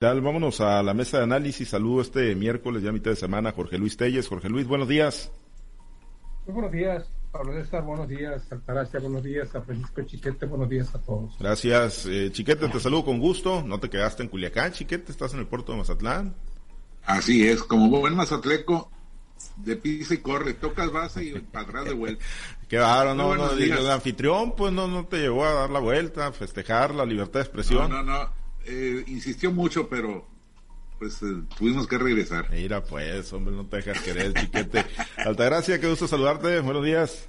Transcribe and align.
Tal, 0.00 0.22
vámonos 0.22 0.62
a 0.62 0.82
la 0.82 0.94
mesa 0.94 1.18
de 1.18 1.24
análisis. 1.24 1.68
Saludo 1.68 2.00
este 2.00 2.34
miércoles, 2.34 2.82
ya 2.82 2.90
mitad 2.90 3.10
de 3.10 3.18
semana, 3.18 3.52
Jorge 3.52 3.76
Luis 3.76 3.98
Telles. 3.98 4.28
Jorge 4.28 4.48
Luis, 4.48 4.66
buenos 4.66 4.88
días. 4.88 5.30
Muy 6.46 6.54
buenos 6.54 6.72
días, 6.72 7.12
Pablo 7.30 7.52
César, 7.52 7.82
buenos 7.82 8.08
días, 8.08 8.50
Altagracia, 8.50 8.98
buenos 8.98 9.22
días, 9.22 9.54
a 9.54 9.60
Francisco 9.60 10.00
Chiquete, 10.00 10.46
buenos 10.46 10.70
días 10.70 10.94
a 10.94 11.02
todos. 11.02 11.36
Gracias, 11.38 12.06
eh, 12.06 12.30
Chiquete, 12.32 12.66
te 12.70 12.80
saludo 12.80 13.04
con 13.04 13.20
gusto. 13.20 13.62
No 13.62 13.78
te 13.78 13.90
quedaste 13.90 14.22
en 14.22 14.30
Culiacán, 14.30 14.72
Chiquete, 14.72 15.12
estás 15.12 15.34
en 15.34 15.40
el 15.40 15.46
puerto 15.46 15.72
de 15.72 15.78
Mazatlán. 15.78 16.34
Así 17.04 17.46
es, 17.46 17.62
como 17.62 17.90
buen 17.90 18.16
mazatleco, 18.16 18.90
de 19.56 19.76
pisa 19.76 20.14
y 20.14 20.18
corre, 20.18 20.54
tocas 20.54 20.90
base 20.90 21.24
y 21.24 21.32
para 21.52 21.66
atrás 21.66 21.84
de 21.84 21.92
vuelta. 21.92 22.24
Qué 22.68 22.78
raro, 22.78 23.14
no, 23.14 23.34
no, 23.34 23.50
el 23.50 23.90
anfitrión, 23.90 24.56
pues 24.56 24.72
no, 24.72 24.88
no 24.88 25.04
te 25.04 25.18
llevó 25.18 25.44
a 25.44 25.52
dar 25.52 25.68
la 25.68 25.80
vuelta, 25.80 26.28
a 26.28 26.32
festejar 26.32 26.94
la 26.94 27.04
libertad 27.04 27.40
de 27.40 27.44
expresión. 27.44 27.90
No, 27.90 28.02
no, 28.02 28.18
no 28.24 28.39
eh, 28.66 29.04
insistió 29.06 29.52
mucho, 29.52 29.88
pero 29.88 30.26
pues 30.98 31.22
eh, 31.22 31.42
tuvimos 31.56 31.86
que 31.86 31.98
regresar. 31.98 32.50
Mira, 32.50 32.84
pues, 32.84 33.32
hombre, 33.32 33.54
no 33.54 33.66
te 33.66 33.76
dejas 33.76 34.02
querer, 34.02 34.34
chiquete. 34.34 34.84
Altagracia, 35.16 35.80
qué 35.80 35.88
gusto 35.88 36.06
saludarte. 36.06 36.60
Buenos 36.60 36.84
días. 36.84 37.28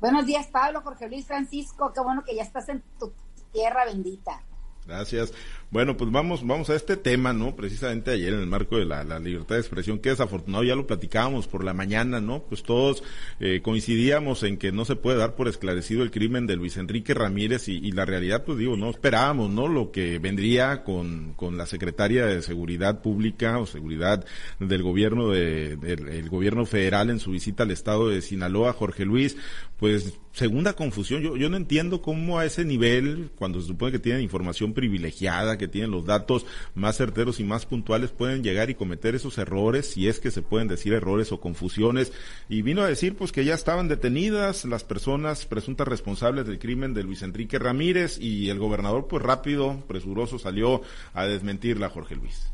Buenos 0.00 0.26
días, 0.26 0.46
Pablo, 0.48 0.80
Jorge 0.82 1.08
Luis 1.08 1.26
Francisco. 1.26 1.92
Qué 1.94 2.00
bueno 2.00 2.24
que 2.24 2.34
ya 2.34 2.42
estás 2.42 2.68
en 2.68 2.82
tu 2.98 3.12
tierra 3.52 3.84
bendita. 3.84 4.42
Gracias. 4.86 5.32
Bueno, 5.70 5.96
pues 5.96 6.12
vamos, 6.12 6.46
vamos 6.46 6.68
a 6.68 6.76
este 6.76 6.96
tema, 6.96 7.32
¿no? 7.32 7.56
Precisamente 7.56 8.10
ayer 8.10 8.34
en 8.34 8.40
el 8.40 8.46
marco 8.46 8.76
de 8.76 8.84
la, 8.84 9.02
libertad 9.18 9.56
de 9.56 9.62
expresión, 9.62 9.98
que 9.98 10.10
desafortunado 10.10 10.62
ya 10.62 10.76
lo 10.76 10.86
platicábamos 10.86 11.48
por 11.48 11.64
la 11.64 11.72
mañana, 11.72 12.20
¿no? 12.20 12.42
Pues 12.42 12.62
todos 12.62 13.02
eh, 13.40 13.60
coincidíamos 13.62 14.42
en 14.42 14.58
que 14.58 14.72
no 14.72 14.84
se 14.84 14.94
puede 14.94 15.18
dar 15.18 15.34
por 15.34 15.48
esclarecido 15.48 16.02
el 16.02 16.10
crimen 16.10 16.46
de 16.46 16.56
Luis 16.56 16.76
Enrique 16.76 17.14
Ramírez 17.14 17.68
y, 17.68 17.90
la 17.92 18.04
realidad, 18.04 18.44
pues 18.44 18.58
digo, 18.58 18.76
no 18.76 18.90
esperábamos, 18.90 19.50
¿no? 19.50 19.66
Lo 19.66 19.90
que 19.90 20.18
vendría 20.18 20.84
con, 20.84 21.32
con 21.34 21.56
la 21.56 21.66
secretaria 21.66 22.26
de 22.26 22.42
Seguridad 22.42 23.00
Pública 23.00 23.58
o 23.58 23.66
Seguridad 23.66 24.24
del 24.60 24.82
gobierno 24.82 25.30
de, 25.30 25.76
del 25.76 26.28
gobierno 26.28 26.66
federal 26.66 27.10
en 27.10 27.20
su 27.20 27.30
visita 27.30 27.62
al 27.62 27.70
estado 27.70 28.10
de 28.10 28.20
Sinaloa, 28.20 28.74
Jorge 28.74 29.04
Luis, 29.06 29.36
pues 29.78 30.20
segunda 30.34 30.72
confusión. 30.74 31.22
Yo, 31.22 31.36
yo 31.36 31.48
no 31.48 31.56
entiendo 31.56 32.02
cómo 32.02 32.38
a 32.38 32.44
ese 32.44 32.64
nivel, 32.64 33.30
cuando 33.36 33.60
se 33.60 33.68
supone 33.68 33.92
que 33.92 34.00
tienen 34.00 34.20
información 34.20 34.74
privilegiada, 34.74 35.56
que 35.56 35.68
tienen 35.68 35.92
los 35.92 36.04
datos 36.04 36.44
más 36.74 36.96
certeros 36.96 37.38
y 37.38 37.44
más 37.44 37.66
puntuales 37.66 38.10
pueden 38.10 38.42
llegar 38.42 38.68
y 38.68 38.74
cometer 38.74 39.14
esos 39.14 39.38
errores, 39.38 39.90
si 39.90 40.08
es 40.08 40.18
que 40.18 40.32
se 40.32 40.42
pueden 40.42 40.66
decir 40.66 40.92
errores 40.92 41.30
o 41.30 41.40
confusiones. 41.40 42.12
Y 42.48 42.62
vino 42.62 42.82
a 42.82 42.88
decir 42.88 43.16
pues 43.16 43.30
que 43.30 43.44
ya 43.44 43.54
estaban 43.54 43.88
detenidas 43.88 44.64
las 44.64 44.82
personas 44.82 45.46
presuntas 45.46 45.86
responsables 45.86 46.46
del 46.46 46.58
crimen 46.58 46.94
de 46.94 47.04
Luis 47.04 47.22
Enrique 47.22 47.60
Ramírez 47.60 48.18
y 48.20 48.50
el 48.50 48.58
gobernador 48.58 49.06
pues 49.06 49.22
rápido, 49.22 49.84
presuroso 49.86 50.40
salió 50.40 50.82
a 51.14 51.24
desmentirla, 51.26 51.90
Jorge 51.90 52.16
Luis. 52.16 52.52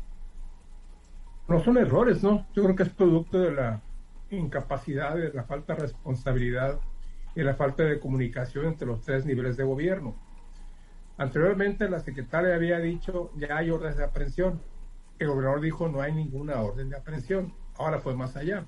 No 1.47 1.63
son 1.63 1.77
errores, 1.77 2.21
¿no? 2.21 2.47
Yo 2.55 2.63
creo 2.63 2.75
que 2.75 2.83
es 2.83 2.89
producto 2.89 3.39
de 3.39 3.51
la 3.51 3.81
incapacidad, 4.29 5.15
de 5.15 5.33
la 5.33 5.43
falta 5.43 5.73
de 5.73 5.81
responsabilidad 5.81 6.79
y 7.35 7.41
la 7.41 7.55
falta 7.55 7.83
de 7.83 7.99
comunicación 7.99 8.65
entre 8.65 8.87
los 8.87 9.01
tres 9.01 9.25
niveles 9.25 9.57
de 9.57 9.63
gobierno 9.63 10.15
Anteriormente 11.21 11.87
la 11.87 11.99
secretaria 11.99 12.55
había 12.55 12.79
dicho 12.79 13.31
ya 13.35 13.57
hay 13.57 13.69
órdenes 13.69 13.97
de 13.97 14.05
aprehensión. 14.05 14.59
El 15.19 15.27
gobernador 15.27 15.61
dijo 15.61 15.87
no 15.87 16.01
hay 16.01 16.13
ninguna 16.13 16.59
orden 16.61 16.89
de 16.89 16.97
aprehensión. 16.97 17.53
Ahora 17.77 17.99
fue 17.99 18.15
más 18.15 18.35
allá. 18.35 18.65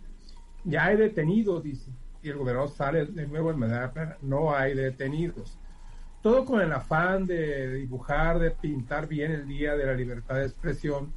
Ya 0.63 0.85
hay 0.85 0.97
detenidos, 0.97 1.63
dice. 1.63 1.89
Y 2.21 2.29
el 2.29 2.37
gobernador 2.37 2.69
sale 2.69 3.07
de 3.07 3.25
nuevo 3.25 3.49
en 3.49 3.57
manera 3.57 4.19
no 4.21 4.55
hay 4.55 4.75
detenidos. 4.75 5.57
Todo 6.21 6.45
con 6.45 6.61
el 6.61 6.71
afán 6.71 7.25
de 7.25 7.73
dibujar, 7.73 8.37
de 8.37 8.51
pintar 8.51 9.07
bien 9.07 9.31
el 9.31 9.47
día 9.47 9.75
de 9.75 9.87
la 9.87 9.95
libertad 9.95 10.35
de 10.35 10.45
expresión, 10.45 11.11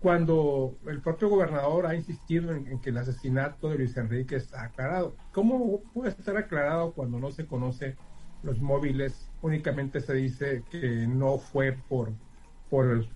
cuando 0.00 0.76
el 0.86 1.00
propio 1.00 1.28
gobernador 1.28 1.86
ha 1.86 1.94
insistido 1.94 2.52
en, 2.52 2.66
en 2.68 2.80
que 2.80 2.90
el 2.90 2.98
asesinato 2.98 3.68
de 3.68 3.78
Luis 3.78 3.96
Enrique 3.96 4.36
está 4.36 4.62
aclarado. 4.62 5.16
¿Cómo 5.32 5.82
puede 5.92 6.10
estar 6.10 6.36
aclarado 6.36 6.92
cuando 6.92 7.18
no 7.18 7.30
se 7.30 7.46
conoce 7.46 7.96
los 8.42 8.60
móviles 8.60 9.30
únicamente 9.42 10.00
se 10.00 10.14
dice 10.14 10.62
que 10.70 11.06
no 11.06 11.38
fue 11.38 11.72
por, 11.88 12.12
por, 12.70 13.06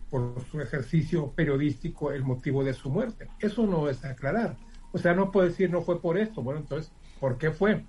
su 0.51 0.61
ejercicio 0.61 1.31
periodístico 1.33 2.13
el 2.13 2.25
motivo 2.25 2.65
de 2.65 2.75
su 2.75 2.91
muerte. 2.91 3.29
Eso 3.39 3.67
no 3.67 3.89
es 3.89 4.05
aclarar. 4.05 4.57
O 4.93 4.99
sea, 4.99 5.15
no 5.15 5.31
puede 5.31 5.49
decir 5.49 5.71
no 5.71 5.83
fue 5.83 6.01
por 6.01 6.19
esto. 6.19 6.43
Bueno, 6.43 6.61
entonces, 6.61 6.93
¿por 7.21 7.39
qué 7.39 7.51
fue? 7.51 7.85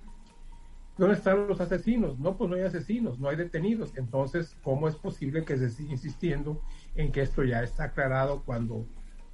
¿Dónde 0.96 1.16
están 1.16 1.48
los 1.48 1.60
asesinos? 1.60 2.18
No, 2.18 2.36
pues 2.36 2.50
no 2.50 2.56
hay 2.56 2.62
asesinos, 2.62 3.18
no 3.18 3.28
hay 3.28 3.36
detenidos. 3.36 3.92
Entonces, 3.96 4.56
¿cómo 4.62 4.88
es 4.88 4.94
posible 4.94 5.44
que 5.44 5.56
se 5.56 5.70
siga 5.70 5.92
insistiendo 5.92 6.60
en 6.94 7.12
que 7.12 7.22
esto 7.22 7.42
ya 7.44 7.62
está 7.62 7.84
aclarado 7.84 8.42
cuando, 8.44 8.86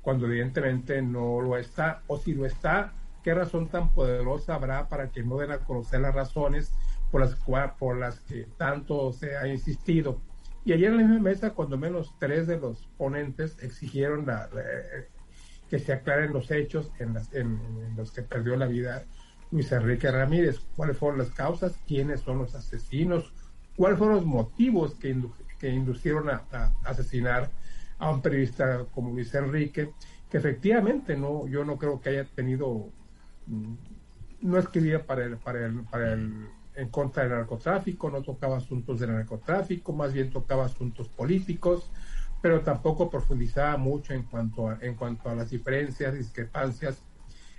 cuando 0.03 0.27
evidentemente 0.27 1.03
no 1.03 1.41
lo 1.41 1.57
está? 1.57 2.03
O 2.07 2.19
si 2.19 2.35
lo 2.35 2.47
está, 2.47 2.93
¿qué 3.23 3.35
razón 3.35 3.69
tan 3.69 3.93
poderosa 3.93 4.55
habrá 4.55 4.89
para 4.89 5.11
que 5.11 5.23
no 5.23 5.39
den 5.39 5.53
a 5.53 5.59
conocer 5.59 6.01
las 6.01 6.15
razones 6.15 6.73
por 7.11 7.21
las, 7.21 7.35
por 7.79 7.99
las 7.99 8.21
que 8.21 8.47
tanto 8.57 9.13
se 9.13 9.37
ha 9.37 9.47
insistido. 9.49 10.21
Y 10.65 10.73
ayer 10.73 10.91
en 10.91 10.99
la 10.99 11.03
misma 11.03 11.21
mesa, 11.21 11.51
cuando 11.51 11.79
menos 11.79 12.15
tres 12.19 12.47
de 12.47 12.59
los 12.59 12.87
ponentes 12.97 13.57
exigieron 13.63 14.27
la, 14.27 14.49
que 15.69 15.79
se 15.79 15.93
aclaren 15.93 16.33
los 16.33 16.51
hechos 16.51 16.91
en, 16.99 17.15
los 17.97 18.13
que 18.13 18.23
perdió 18.23 18.57
la 18.57 18.67
vida 18.67 19.05
Luis 19.51 19.73
Enrique 19.73 20.11
Ramírez, 20.11 20.61
cuáles 20.77 20.99
fueron 20.99 21.19
las 21.19 21.31
causas, 21.31 21.79
quiénes 21.87 22.21
son 22.21 22.39
los 22.39 22.55
asesinos, 22.55 23.33
cuáles 23.77 23.99
fueron 23.99 24.17
los 24.17 24.27
motivos 24.27 24.95
que, 24.95 25.17
que 25.61 25.69
inducieron 25.69 26.31
a, 26.31 26.43
asesinar 26.85 27.51
a 27.99 28.11
un 28.11 28.23
periodista 28.23 28.87
como 28.95 29.11
Luis 29.11 29.33
Enrique, 29.35 29.93
que 30.29 30.39
efectivamente 30.39 31.17
no, 31.17 31.47
yo 31.47 31.65
no 31.65 31.77
creo 31.77 32.01
que 32.01 32.09
haya 32.09 32.25
tenido, 32.25 32.89
mm, 33.47 33.75
no 34.41 34.59
escribía 34.59 35.05
para 35.05 35.27
el, 35.27 35.37
para 35.37 35.67
el, 35.69 36.49
en 36.75 36.89
contra 36.89 37.25
del 37.25 37.33
narcotráfico, 37.33 38.11
no 38.11 38.23
tocaba 38.23 38.57
asuntos 38.57 39.01
del 39.01 39.13
narcotráfico, 39.13 39.93
más 39.93 40.15
bien 40.15 40.31
tocaba 40.31 40.65
asuntos 40.65 41.09
políticos, 41.09 41.91
pero 42.41 42.63
tampoco 42.63 43.11
profundizaba 43.11 43.77
mucho 43.77 44.15
en 44.15 44.23
cuanto 44.23 44.71
a, 44.71 44.79
en 44.81 44.95
cuanto 44.95 45.29
a 45.29 45.35
las 45.35 45.51
diferencias, 45.51 46.15
discrepancias 46.15 47.03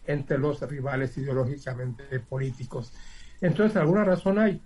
entre 0.08 0.40
los 0.40 0.60
rivales 0.62 1.16
ideológicamente 1.20 2.20
políticos. 2.20 2.94
Entonces, 3.42 3.78
alguna 3.78 4.04
razón 4.04 4.40
hay, 4.40 4.60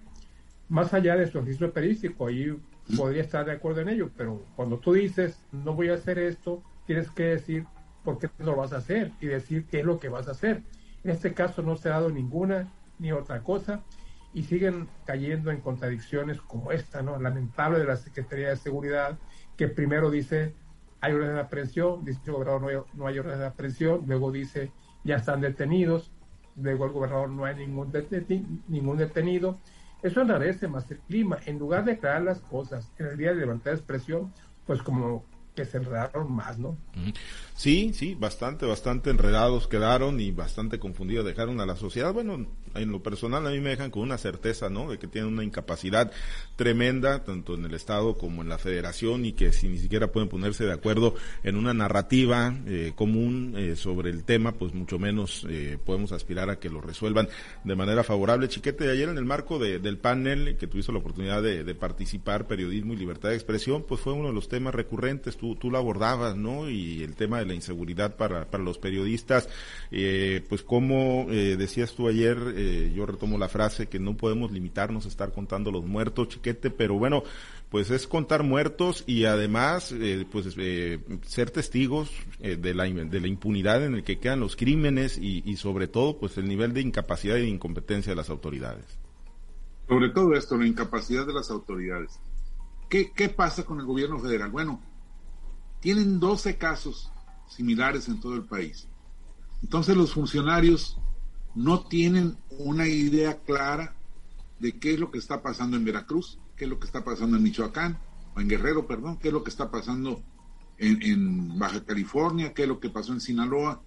más 0.69 0.93
allá 0.93 1.17
de 1.17 1.27
su 1.27 1.39
oficio 1.39 1.73
periodístico, 1.73 2.27
ahí 2.27 2.55
podría 2.95 3.23
estar 3.23 3.45
de 3.45 3.53
acuerdo 3.53 3.81
en 3.81 3.89
ello, 3.89 4.11
pero 4.15 4.43
cuando 4.55 4.77
tú 4.79 4.93
dices, 4.93 5.39
no 5.51 5.73
voy 5.73 5.89
a 5.89 5.95
hacer 5.95 6.19
esto, 6.19 6.63
tienes 6.85 7.09
que 7.11 7.23
decir 7.23 7.65
por 8.03 8.19
qué 8.19 8.29
lo 8.39 8.55
vas 8.55 8.73
a 8.73 8.77
hacer 8.77 9.11
y 9.19 9.27
decir 9.27 9.65
qué 9.65 9.79
es 9.79 9.85
lo 9.85 9.99
que 9.99 10.09
vas 10.09 10.27
a 10.27 10.31
hacer. 10.31 10.61
En 11.03 11.11
este 11.11 11.33
caso 11.33 11.61
no 11.61 11.75
se 11.75 11.89
ha 11.89 11.93
dado 11.93 12.09
ninguna 12.09 12.71
ni 12.99 13.11
otra 13.11 13.41
cosa 13.41 13.83
y 14.33 14.43
siguen 14.43 14.87
cayendo 15.05 15.51
en 15.51 15.61
contradicciones 15.61 16.39
como 16.41 16.71
esta, 16.71 17.01
¿no? 17.01 17.19
Lamentable 17.19 17.79
de 17.79 17.85
la 17.85 17.95
Secretaría 17.95 18.49
de 18.49 18.57
Seguridad, 18.57 19.17
que 19.57 19.67
primero 19.67 20.11
dice 20.11 20.53
hay 21.01 21.13
orden 21.13 21.35
de 21.35 21.41
aprehensión, 21.41 22.03
dice 22.03 22.19
el 22.25 22.33
gobernador 22.33 22.61
no 22.61 22.67
hay, 22.67 22.75
no 22.93 23.07
hay 23.07 23.37
de 23.37 23.45
aprehensión, 23.45 24.03
luego 24.07 24.31
dice 24.31 24.71
ya 25.03 25.17
están 25.17 25.41
detenidos, 25.41 26.11
luego 26.55 26.85
el 26.85 26.91
gobernador 26.91 27.29
no 27.29 27.45
hay 27.45 27.55
ningún, 27.55 27.91
ningún 28.67 28.97
detenido. 28.97 29.59
Eso 30.05 30.21
enrarece 30.21 30.67
más 30.67 30.89
el 30.91 30.99
clima. 30.99 31.39
En 31.47 31.57
lugar 31.57 31.83
de 31.83 31.93
aclarar 31.93 32.21
las 32.21 32.39
cosas 32.39 32.91
en 32.99 33.07
el 33.07 33.17
día 33.17 33.33
de 33.33 33.43
de 33.71 33.77
expresión, 33.77 34.31
pues 34.67 34.83
como 34.83 35.25
que 35.55 35.65
se 35.65 35.77
enredaron 35.77 36.31
más, 36.31 36.59
¿no? 36.59 36.77
Sí, 37.55 37.93
sí, 37.93 38.15
bastante, 38.15 38.65
bastante 38.65 39.09
enredados 39.09 39.69
quedaron 39.69 40.19
y 40.19 40.31
bastante 40.31 40.77
confundidos 40.77 41.25
dejaron 41.25 41.61
a 41.61 41.65
la 41.65 41.77
sociedad. 41.77 42.11
Bueno, 42.11 42.45
en 42.75 42.91
lo 42.91 43.01
personal 43.01 43.47
a 43.47 43.49
mí 43.49 43.61
me 43.61 43.69
dejan 43.69 43.91
con 43.91 44.03
una 44.03 44.17
certeza, 44.17 44.69
¿no? 44.69 44.91
De 44.91 44.99
que 44.99 45.07
tienen 45.07 45.31
una 45.31 45.43
incapacidad 45.43 46.11
tremenda, 46.57 47.23
tanto 47.23 47.55
en 47.55 47.63
el 47.63 47.73
Estado 47.73 48.17
como 48.17 48.41
en 48.41 48.49
la 48.49 48.57
Federación, 48.57 49.23
y 49.23 49.31
que 49.31 49.53
si 49.53 49.69
ni 49.69 49.77
siquiera 49.77 50.11
pueden 50.11 50.27
ponerse 50.27 50.65
de 50.65 50.73
acuerdo 50.73 51.15
en 51.43 51.55
una 51.55 51.73
narrativa 51.73 52.53
eh, 52.65 52.91
común 52.93 53.53
eh, 53.55 53.77
sobre 53.77 54.09
el 54.09 54.25
tema, 54.25 54.51
pues 54.51 54.73
mucho 54.73 54.99
menos 54.99 55.47
eh, 55.49 55.77
podemos 55.83 56.11
aspirar 56.11 56.49
a 56.49 56.59
que 56.59 56.69
lo 56.69 56.81
resuelvan 56.81 57.29
de 57.63 57.75
manera 57.75 58.03
favorable. 58.03 58.49
Chiquete, 58.49 58.91
ayer 58.91 59.07
en 59.07 59.17
el 59.17 59.25
marco 59.25 59.59
del 59.59 59.97
panel 59.97 60.57
que 60.57 60.67
tuviste 60.67 60.91
la 60.91 60.99
oportunidad 60.99 61.41
de, 61.41 61.63
de, 61.63 61.75
participar, 61.75 62.47
periodismo 62.47 62.91
y 62.93 62.97
libertad 62.97 63.29
de 63.29 63.35
expresión, 63.35 63.85
pues 63.87 64.01
fue 64.01 64.11
uno 64.11 64.27
de 64.27 64.33
los 64.33 64.49
temas 64.49 64.75
recurrentes, 64.75 65.37
tú, 65.37 65.55
tú 65.55 65.71
lo 65.71 65.77
abordabas, 65.77 66.35
¿no? 66.35 66.69
Y 66.69 67.01
el 67.01 67.15
tema 67.15 67.39
de 67.39 67.44
la 67.45 67.53
inseguridad 67.53 68.15
para, 68.15 68.49
para 68.49 68.63
los 68.63 68.77
periodistas. 68.77 69.49
Eh, 69.91 70.43
pues 70.49 70.63
como 70.63 71.27
eh, 71.29 71.55
decías 71.57 71.93
tú 71.93 72.07
ayer, 72.07 72.37
eh, 72.55 72.91
yo 72.95 73.05
retomo 73.05 73.37
la 73.37 73.47
frase 73.47 73.87
que 73.87 73.99
no 73.99 74.17
podemos 74.17 74.51
limitarnos 74.51 75.05
a 75.05 75.09
estar 75.09 75.31
contando 75.31 75.71
los 75.71 75.85
muertos, 75.85 76.29
chiquete, 76.29 76.69
pero 76.69 76.95
bueno, 76.95 77.23
pues 77.69 77.91
es 77.91 78.07
contar 78.07 78.43
muertos 78.43 79.03
y 79.07 79.25
además 79.25 79.93
pues 80.31 80.55
ser 81.25 81.51
testigos 81.51 82.11
de, 82.39 82.73
la, 82.73 82.85
de 82.85 83.19
la 83.19 83.27
impunidad 83.27 83.83
en 83.83 83.95
el 83.95 84.03
que 84.03 84.19
quedan 84.19 84.39
los 84.39 84.55
crímenes 84.55 85.17
y, 85.17 85.57
sobre 85.57 85.87
todo 85.87 86.17
pues 86.17 86.37
el 86.37 86.47
nivel 86.47 86.73
de 86.73 86.81
incapacidad 86.81 87.37
y 87.37 87.47
incompetencia 87.47 88.11
de 88.11 88.15
las 88.15 88.29
autoridades. 88.29 88.85
Sobre 89.87 90.09
todo 90.09 90.33
esto, 90.35 90.57
la 90.57 90.67
incapacidad 90.67 91.25
de 91.27 91.33
las 91.33 91.49
autoridades. 91.51 92.19
¿Qué, 92.89 93.11
qué 93.11 93.29
pasa 93.29 93.65
con 93.65 93.79
el 93.79 93.85
gobierno 93.85 94.19
federal? 94.19 94.51
Bueno, 94.51 94.79
tienen 95.85 96.19
12 96.19 96.57
casos 96.57 97.11
similares 97.47 98.07
en 98.07 98.19
todo 98.19 98.35
el 98.35 98.43
país. 98.43 98.87
Entonces 99.61 99.95
los 99.95 100.13
funcionarios 100.13 100.97
no 101.53 101.85
tienen 101.87 102.37
una 102.49 102.87
idea 102.87 103.41
clara 103.41 103.95
de 104.59 104.77
qué 104.77 104.93
es 104.93 104.99
lo 104.99 105.11
que 105.11 105.17
está 105.17 105.41
pasando 105.41 105.77
en 105.77 105.85
Veracruz, 105.85 106.39
qué 106.55 106.65
es 106.65 106.69
lo 106.69 106.79
que 106.79 106.85
está 106.85 107.03
pasando 107.03 107.37
en 107.37 107.43
Michoacán, 107.43 107.99
o 108.35 108.41
en 108.41 108.47
Guerrero, 108.47 108.87
perdón, 108.87 109.17
qué 109.17 109.29
es 109.29 109.33
lo 109.33 109.43
que 109.43 109.49
está 109.49 109.71
pasando 109.71 110.21
en, 110.77 111.01
en 111.01 111.57
Baja 111.57 111.83
California, 111.83 112.53
qué 112.53 112.63
es 112.63 112.67
lo 112.67 112.79
que 112.79 112.89
pasó 112.89 113.13
en 113.13 113.21
Sinaloa. 113.21 113.81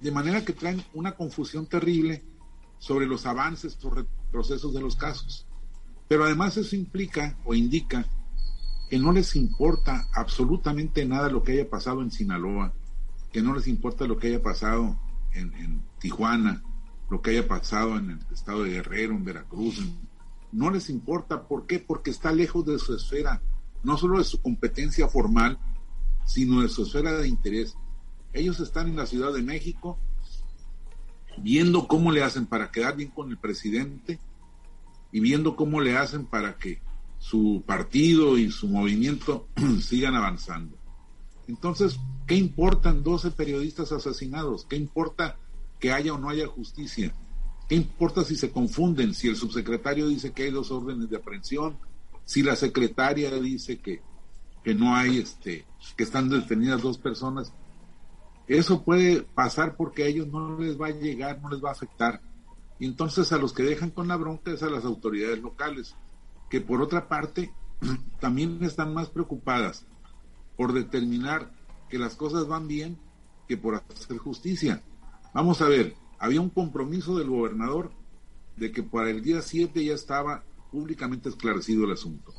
De 0.00 0.10
manera 0.12 0.44
que 0.44 0.52
traen 0.52 0.84
una 0.94 1.12
confusión 1.12 1.66
terrible 1.66 2.24
sobre 2.78 3.06
los 3.06 3.26
avances 3.26 3.78
o 3.82 3.90
retrocesos 3.90 4.74
de 4.74 4.80
los 4.80 4.96
casos. 4.96 5.46
Pero 6.08 6.24
además 6.24 6.56
eso 6.56 6.76
implica 6.76 7.36
o 7.44 7.54
indica 7.54 8.06
que 8.88 8.98
no 8.98 9.12
les 9.12 9.34
importa 9.36 10.06
absolutamente 10.14 11.04
nada 11.04 11.28
lo 11.28 11.42
que 11.42 11.52
haya 11.52 11.68
pasado 11.68 12.02
en 12.02 12.10
Sinaloa, 12.10 12.72
que 13.32 13.42
no 13.42 13.54
les 13.54 13.66
importa 13.66 14.06
lo 14.06 14.16
que 14.16 14.28
haya 14.28 14.42
pasado 14.42 14.98
en, 15.32 15.82
Tijuana, 15.98 16.62
lo 17.10 17.20
que 17.20 17.30
haya 17.30 17.48
pasado 17.48 17.96
en 17.98 18.10
el 18.10 18.18
estado 18.32 18.62
de 18.62 18.70
Guerrero, 18.70 19.14
en 19.14 19.24
Veracruz. 19.24 19.82
no 20.52 20.70
les 20.70 20.88
importa. 20.88 21.46
¿Por 21.48 21.66
qué? 21.66 21.78
Porque 21.78 22.10
está 22.10 22.32
lejos 22.32 22.64
de 22.64 22.78
su 22.78 22.94
esfera, 22.94 23.42
no 23.82 23.96
solo 23.96 24.18
de 24.18 24.24
su 24.24 24.40
competencia 24.40 25.08
formal, 25.08 25.58
sino 26.24 26.62
de 26.62 26.68
su 26.68 26.84
esfera 26.84 27.12
de 27.14 27.28
interés. 27.28 27.76
Ellos 28.32 28.60
están 28.60 28.88
en 28.88 28.96
la 28.96 29.06
Ciudad 29.06 29.32
de 29.32 29.42
México 29.42 29.98
viendo 31.38 31.86
cómo 31.88 32.12
le 32.12 32.22
hacen 32.22 32.46
para 32.46 32.70
quedar 32.70 32.96
bien 32.96 33.10
con 33.10 33.30
el 33.30 33.38
presidente 33.38 34.18
y 35.12 35.20
viendo 35.20 35.56
cómo 35.56 35.80
le 35.80 35.96
hacen 35.96 36.24
para 36.26 36.56
que 36.56 36.80
su 37.18 37.62
partido 37.66 38.38
y 38.38 38.50
su 38.50 38.68
movimiento 38.68 39.48
sigan 39.80 40.14
avanzando. 40.14 40.76
Entonces, 41.48 41.98
¿qué 42.26 42.34
importan 42.34 43.02
12 43.02 43.30
periodistas 43.32 43.92
asesinados? 43.92 44.66
¿Qué 44.68 44.76
importa 44.76 45.36
que 45.78 45.92
haya 45.92 46.14
o 46.14 46.18
no 46.18 46.28
haya 46.28 46.46
justicia? 46.46 47.14
¿Qué 47.68 47.76
importa 47.76 48.24
si 48.24 48.36
se 48.36 48.50
confunden? 48.50 49.14
Si 49.14 49.28
el 49.28 49.36
subsecretario 49.36 50.08
dice 50.08 50.32
que 50.32 50.44
hay 50.44 50.50
dos 50.50 50.70
órdenes 50.70 51.10
de 51.10 51.16
aprehensión, 51.16 51.78
si 52.24 52.42
la 52.42 52.56
secretaria 52.56 53.30
dice 53.40 53.78
que, 53.78 54.02
que 54.64 54.74
no 54.74 54.94
hay, 54.94 55.18
este, 55.18 55.64
que 55.96 56.04
están 56.04 56.28
detenidas 56.28 56.82
dos 56.82 56.98
personas. 56.98 57.52
Eso 58.48 58.82
puede 58.82 59.22
pasar 59.22 59.76
porque 59.76 60.04
a 60.04 60.06
ellos 60.06 60.28
no 60.28 60.58
les 60.58 60.80
va 60.80 60.88
a 60.88 60.90
llegar, 60.90 61.40
no 61.40 61.50
les 61.50 61.62
va 61.62 61.70
a 61.70 61.72
afectar. 61.72 62.20
Y 62.78 62.86
entonces 62.86 63.32
a 63.32 63.38
los 63.38 63.52
que 63.52 63.62
dejan 63.62 63.90
con 63.90 64.06
la 64.06 64.16
bronca 64.16 64.52
es 64.52 64.62
a 64.62 64.70
las 64.70 64.84
autoridades 64.84 65.40
locales 65.40 65.96
que 66.48 66.60
por 66.60 66.82
otra 66.82 67.08
parte 67.08 67.52
también 68.20 68.62
están 68.62 68.94
más 68.94 69.08
preocupadas 69.08 69.86
por 70.56 70.72
determinar 70.72 71.50
que 71.88 71.98
las 71.98 72.14
cosas 72.14 72.46
van 72.46 72.66
bien 72.66 72.98
que 73.46 73.56
por 73.56 73.74
hacer 73.74 74.18
justicia. 74.18 74.82
Vamos 75.32 75.60
a 75.60 75.68
ver, 75.68 75.94
había 76.18 76.40
un 76.40 76.50
compromiso 76.50 77.18
del 77.18 77.30
gobernador 77.30 77.92
de 78.56 78.72
que 78.72 78.82
para 78.82 79.10
el 79.10 79.22
día 79.22 79.42
7 79.42 79.84
ya 79.84 79.94
estaba 79.94 80.42
públicamente 80.70 81.28
esclarecido 81.28 81.84
el 81.84 81.92
asunto. 81.92 82.32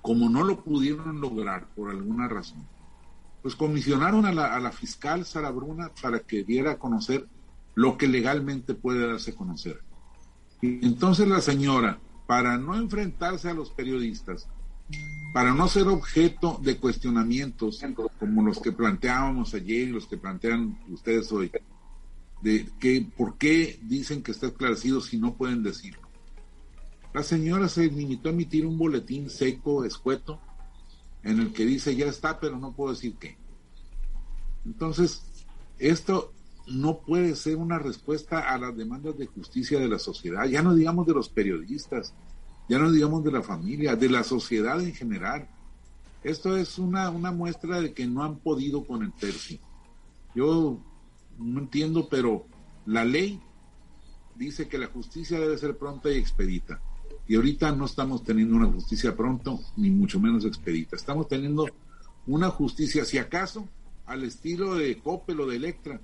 Como 0.00 0.30
no 0.30 0.44
lo 0.44 0.62
pudieron 0.62 1.20
lograr 1.20 1.66
por 1.74 1.90
alguna 1.90 2.28
razón, 2.28 2.66
pues 3.42 3.56
comisionaron 3.56 4.24
a 4.24 4.32
la, 4.32 4.54
a 4.54 4.60
la 4.60 4.72
fiscal 4.72 5.24
Sara 5.24 5.50
Bruna 5.50 5.90
para 6.00 6.20
que 6.20 6.44
diera 6.44 6.72
a 6.72 6.78
conocer 6.78 7.26
lo 7.74 7.98
que 7.98 8.08
legalmente 8.08 8.74
puede 8.74 9.06
darse 9.06 9.32
a 9.32 9.36
conocer. 9.36 9.80
Y 10.60 10.84
entonces 10.84 11.28
la 11.28 11.40
señora, 11.40 11.98
para 12.28 12.58
no 12.58 12.76
enfrentarse 12.76 13.48
a 13.48 13.54
los 13.54 13.70
periodistas, 13.70 14.46
para 15.32 15.54
no 15.54 15.66
ser 15.66 15.88
objeto 15.88 16.60
de 16.62 16.76
cuestionamientos 16.76 17.82
como 18.18 18.42
los 18.42 18.60
que 18.60 18.70
planteábamos 18.70 19.54
ayer 19.54 19.88
y 19.88 19.92
los 19.92 20.06
que 20.06 20.18
plantean 20.18 20.78
ustedes 20.90 21.32
hoy, 21.32 21.50
de 22.42 22.68
que 22.78 23.10
por 23.16 23.38
qué 23.38 23.78
dicen 23.80 24.22
que 24.22 24.32
está 24.32 24.48
esclarecido 24.48 25.00
si 25.00 25.16
no 25.16 25.36
pueden 25.36 25.62
decirlo. 25.62 26.06
La 27.14 27.22
señora 27.22 27.66
se 27.66 27.86
limitó 27.86 28.28
a 28.28 28.32
emitir 28.32 28.66
un 28.66 28.76
boletín 28.76 29.30
seco, 29.30 29.86
escueto, 29.86 30.38
en 31.22 31.40
el 31.40 31.54
que 31.54 31.64
dice 31.64 31.96
ya 31.96 32.08
está, 32.08 32.40
pero 32.40 32.58
no 32.58 32.74
puedo 32.74 32.92
decir 32.92 33.14
qué. 33.18 33.38
Entonces, 34.66 35.22
esto 35.78 36.34
no 36.70 36.98
puede 36.98 37.34
ser 37.34 37.56
una 37.56 37.78
respuesta 37.78 38.52
a 38.52 38.58
las 38.58 38.76
demandas 38.76 39.16
de 39.16 39.26
justicia 39.26 39.78
de 39.78 39.88
la 39.88 39.98
sociedad, 39.98 40.46
ya 40.46 40.62
no 40.62 40.74
digamos 40.74 41.06
de 41.06 41.14
los 41.14 41.28
periodistas, 41.28 42.14
ya 42.68 42.78
no 42.78 42.90
digamos 42.90 43.24
de 43.24 43.32
la 43.32 43.42
familia, 43.42 43.96
de 43.96 44.08
la 44.08 44.24
sociedad 44.24 44.80
en 44.80 44.94
general. 44.94 45.48
Esto 46.22 46.56
es 46.56 46.78
una, 46.78 47.10
una 47.10 47.32
muestra 47.32 47.80
de 47.80 47.92
que 47.94 48.06
no 48.06 48.22
han 48.22 48.38
podido 48.38 48.84
con 48.84 49.02
el 49.02 49.12
tercio. 49.12 49.58
Yo 50.34 50.78
no 51.38 51.60
entiendo, 51.60 52.08
pero 52.08 52.46
la 52.86 53.04
ley 53.04 53.40
dice 54.34 54.68
que 54.68 54.78
la 54.78 54.88
justicia 54.88 55.38
debe 55.38 55.56
ser 55.58 55.76
pronta 55.78 56.10
y 56.10 56.16
expedita. 56.16 56.80
Y 57.26 57.36
ahorita 57.36 57.72
no 57.72 57.84
estamos 57.84 58.24
teniendo 58.24 58.56
una 58.56 58.70
justicia 58.72 59.14
pronto, 59.14 59.60
ni 59.76 59.90
mucho 59.90 60.18
menos 60.20 60.44
expedita. 60.44 60.96
Estamos 60.96 61.28
teniendo 61.28 61.66
una 62.26 62.50
justicia, 62.50 63.04
si 63.04 63.18
acaso, 63.18 63.68
al 64.06 64.24
estilo 64.24 64.74
de 64.74 64.98
Coppel 64.98 65.40
o 65.40 65.46
de 65.46 65.56
Electra, 65.56 66.00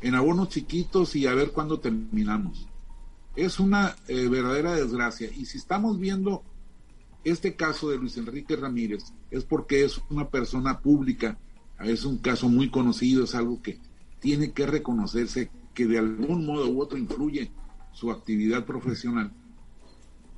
en 0.00 0.14
abonos 0.14 0.50
chiquitos 0.50 1.16
y 1.16 1.26
a 1.26 1.34
ver 1.34 1.52
cuándo 1.52 1.80
terminamos. 1.80 2.68
Es 3.36 3.58
una 3.58 3.96
eh, 4.06 4.28
verdadera 4.28 4.74
desgracia. 4.74 5.30
Y 5.34 5.46
si 5.46 5.58
estamos 5.58 5.98
viendo 5.98 6.42
este 7.24 7.56
caso 7.56 7.88
de 7.88 7.96
Luis 7.96 8.16
Enrique 8.16 8.54
Ramírez, 8.56 9.04
es 9.30 9.44
porque 9.44 9.84
es 9.84 10.00
una 10.10 10.28
persona 10.28 10.80
pública, 10.80 11.38
es 11.80 12.04
un 12.04 12.18
caso 12.18 12.48
muy 12.48 12.70
conocido, 12.70 13.24
es 13.24 13.34
algo 13.34 13.62
que 13.62 13.80
tiene 14.20 14.52
que 14.52 14.66
reconocerse 14.66 15.50
que 15.72 15.86
de 15.86 15.98
algún 15.98 16.46
modo 16.46 16.68
u 16.70 16.80
otro 16.80 16.98
influye 16.98 17.50
su 17.92 18.10
actividad 18.10 18.64
profesional. 18.64 19.32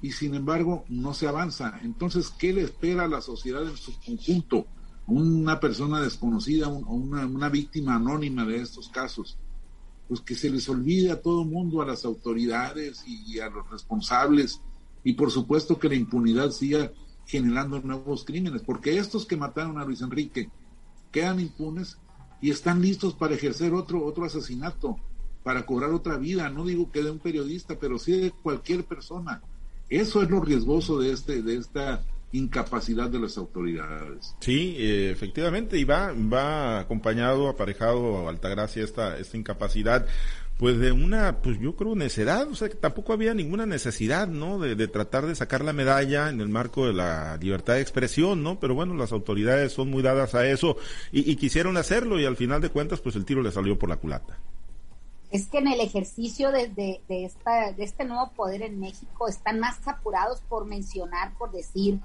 Y 0.00 0.12
sin 0.12 0.34
embargo, 0.34 0.84
no 0.88 1.14
se 1.14 1.26
avanza. 1.26 1.80
Entonces, 1.82 2.30
¿qué 2.30 2.52
le 2.52 2.62
espera 2.62 3.04
a 3.04 3.08
la 3.08 3.20
sociedad 3.20 3.62
en 3.62 3.76
su 3.76 3.98
conjunto? 4.00 4.66
Una 5.06 5.58
persona 5.58 6.00
desconocida, 6.00 6.68
una, 6.68 7.26
una 7.26 7.48
víctima 7.48 7.96
anónima 7.96 8.44
de 8.44 8.60
estos 8.60 8.88
casos 8.88 9.38
pues 10.08 10.20
que 10.20 10.34
se 10.34 10.50
les 10.50 10.68
olvide 10.68 11.10
a 11.10 11.20
todo 11.20 11.44
mundo, 11.44 11.82
a 11.82 11.86
las 11.86 12.04
autoridades 12.04 13.04
y, 13.06 13.40
a 13.40 13.48
los 13.48 13.68
responsables, 13.70 14.60
y 15.04 15.14
por 15.14 15.30
supuesto 15.30 15.78
que 15.78 15.88
la 15.88 15.94
impunidad 15.94 16.50
siga 16.50 16.92
generando 17.26 17.80
nuevos 17.80 18.24
crímenes, 18.24 18.62
porque 18.62 18.98
estos 18.98 19.26
que 19.26 19.36
mataron 19.36 19.78
a 19.78 19.84
Luis 19.84 20.00
Enrique 20.00 20.48
quedan 21.10 21.40
impunes 21.40 21.98
y 22.40 22.50
están 22.50 22.80
listos 22.80 23.14
para 23.14 23.34
ejercer 23.34 23.74
otro, 23.74 24.04
otro 24.04 24.24
asesinato, 24.24 24.96
para 25.42 25.64
cobrar 25.64 25.90
otra 25.90 26.16
vida, 26.16 26.48
no 26.50 26.64
digo 26.64 26.90
que 26.90 27.02
de 27.02 27.10
un 27.10 27.18
periodista, 27.18 27.78
pero 27.78 27.98
sí 27.98 28.12
de 28.12 28.30
cualquier 28.30 28.84
persona. 28.84 29.42
Eso 29.88 30.22
es 30.22 30.30
lo 30.30 30.40
riesgoso 30.40 30.98
de 30.98 31.12
este, 31.12 31.42
de 31.42 31.56
esta 31.56 32.04
incapacidad 32.36 33.08
de 33.10 33.18
las 33.18 33.36
autoridades. 33.38 34.34
Sí, 34.40 34.76
eh, 34.78 35.10
efectivamente, 35.10 35.78
y 35.78 35.84
va, 35.84 36.12
va 36.12 36.80
acompañado, 36.80 37.48
aparejado, 37.48 38.28
Altagracia, 38.28 38.84
esta, 38.84 39.18
esta 39.18 39.36
incapacidad, 39.36 40.06
pues 40.58 40.78
de 40.78 40.92
una, 40.92 41.42
pues 41.42 41.58
yo 41.60 41.76
creo 41.76 41.94
necedad, 41.94 42.48
o 42.48 42.54
sea 42.54 42.68
que 42.68 42.76
tampoco 42.76 43.12
había 43.12 43.34
ninguna 43.34 43.66
necesidad, 43.66 44.26
¿no? 44.26 44.58
De, 44.58 44.74
de, 44.74 44.88
tratar 44.88 45.26
de 45.26 45.34
sacar 45.34 45.64
la 45.64 45.72
medalla 45.72 46.30
en 46.30 46.40
el 46.40 46.48
marco 46.48 46.86
de 46.86 46.94
la 46.94 47.36
libertad 47.36 47.74
de 47.74 47.82
expresión, 47.82 48.42
¿no? 48.42 48.58
Pero 48.58 48.74
bueno, 48.74 48.94
las 48.94 49.12
autoridades 49.12 49.72
son 49.72 49.90
muy 49.90 50.02
dadas 50.02 50.34
a 50.34 50.46
eso 50.46 50.76
y, 51.12 51.30
y 51.30 51.36
quisieron 51.36 51.76
hacerlo 51.76 52.18
y 52.18 52.24
al 52.24 52.36
final 52.36 52.60
de 52.60 52.70
cuentas, 52.70 53.00
pues 53.00 53.16
el 53.16 53.24
tiro 53.24 53.42
le 53.42 53.52
salió 53.52 53.78
por 53.78 53.88
la 53.88 53.96
culata 53.96 54.38
es 55.30 55.48
que 55.48 55.58
en 55.58 55.68
el 55.68 55.80
ejercicio 55.80 56.50
de, 56.52 56.68
de, 56.68 57.00
de, 57.08 57.24
esta, 57.24 57.72
de 57.72 57.84
este 57.84 58.04
nuevo 58.04 58.30
poder 58.32 58.62
en 58.62 58.78
México 58.78 59.28
están 59.28 59.58
más 59.58 59.86
apurados 59.86 60.40
por 60.48 60.64
mencionar, 60.66 61.34
por 61.36 61.50
decir, 61.52 62.00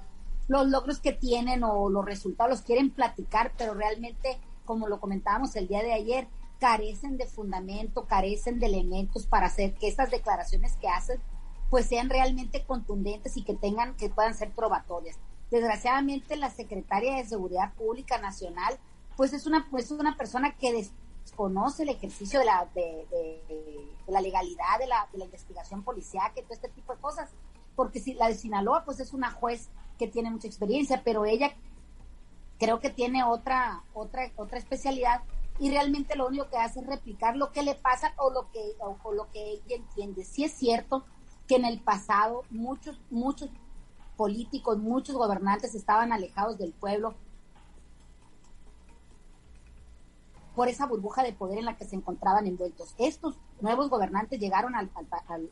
los 0.48 0.68
logros 0.68 1.00
que 1.00 1.12
tienen 1.12 1.64
o 1.64 1.88
los 1.88 2.04
resultados 2.04 2.50
los 2.50 2.62
quieren 2.62 2.90
platicar, 2.90 3.52
pero 3.56 3.74
realmente, 3.74 4.38
como 4.64 4.88
lo 4.88 5.00
comentábamos 5.00 5.54
el 5.56 5.68
día 5.68 5.82
de 5.82 5.92
ayer, 5.92 6.28
carecen 6.58 7.16
de 7.16 7.26
fundamento, 7.26 8.06
carecen 8.06 8.58
de 8.60 8.66
elementos 8.66 9.26
para 9.26 9.46
hacer 9.46 9.74
que 9.74 9.88
estas 9.88 10.10
declaraciones 10.10 10.76
que 10.76 10.88
hacen 10.88 11.20
pues 11.70 11.86
sean 11.86 12.10
realmente 12.10 12.64
contundentes 12.64 13.36
y 13.36 13.44
que 13.44 13.54
tengan, 13.54 13.96
que 13.96 14.10
puedan 14.10 14.34
ser 14.34 14.50
probatorias. 14.50 15.18
Desgraciadamente 15.50 16.36
la 16.36 16.50
secretaria 16.50 17.16
de 17.16 17.24
Seguridad 17.24 17.72
Pública 17.74 18.18
Nacional 18.18 18.78
pues 19.16 19.32
es 19.32 19.46
una, 19.46 19.66
pues 19.70 19.90
una 19.90 20.16
persona 20.16 20.54
que 20.56 20.88
desconoce 21.24 21.82
el 21.82 21.88
ejercicio 21.88 22.40
de 22.40 22.44
la, 22.44 22.68
de, 22.74 23.06
la 24.06 24.20
legalidad, 24.20 24.78
de 24.78 24.86
la, 24.86 25.08
de 25.12 25.18
la 25.18 25.24
investigación 25.24 25.82
policial, 25.82 26.30
que 26.34 26.42
todo 26.42 26.54
este 26.54 26.68
tipo 26.68 26.94
de 26.94 27.00
cosas. 27.00 27.30
Porque 27.74 28.00
si 28.00 28.14
la 28.14 28.28
de 28.28 28.34
Sinaloa 28.34 28.84
pues 28.84 29.00
es 29.00 29.12
una 29.14 29.30
juez 29.30 29.70
que 30.02 30.08
tiene 30.08 30.32
mucha 30.32 30.48
experiencia, 30.48 31.02
pero 31.04 31.24
ella 31.24 31.52
creo 32.58 32.80
que 32.80 32.90
tiene 32.90 33.22
otra, 33.22 33.84
otra, 33.94 34.32
otra 34.34 34.58
especialidad 34.58 35.22
y 35.60 35.70
realmente 35.70 36.16
lo 36.16 36.26
único 36.26 36.48
que 36.48 36.56
hace 36.56 36.80
es 36.80 36.86
replicar 36.88 37.36
lo 37.36 37.52
que 37.52 37.62
le 37.62 37.76
pasa 37.76 38.12
o 38.16 38.32
lo 38.32 38.50
que, 38.50 38.60
o, 38.80 39.12
lo 39.12 39.30
que 39.30 39.52
ella 39.52 39.76
entiende. 39.76 40.24
Sí 40.24 40.42
es 40.42 40.52
cierto 40.54 41.04
que 41.46 41.54
en 41.54 41.64
el 41.64 41.78
pasado 41.80 42.42
muchos, 42.50 43.00
muchos 43.10 43.48
políticos, 44.16 44.78
muchos 44.78 45.14
gobernantes 45.14 45.76
estaban 45.76 46.12
alejados 46.12 46.58
del 46.58 46.72
pueblo 46.72 47.14
por 50.56 50.66
esa 50.66 50.86
burbuja 50.86 51.22
de 51.22 51.32
poder 51.32 51.58
en 51.58 51.66
la 51.66 51.76
que 51.76 51.84
se 51.84 51.94
encontraban 51.94 52.48
envueltos. 52.48 52.96
Estos 52.98 53.36
nuevos 53.60 53.88
gobernantes 53.88 54.40
llegaron 54.40 54.74
al, 54.74 54.90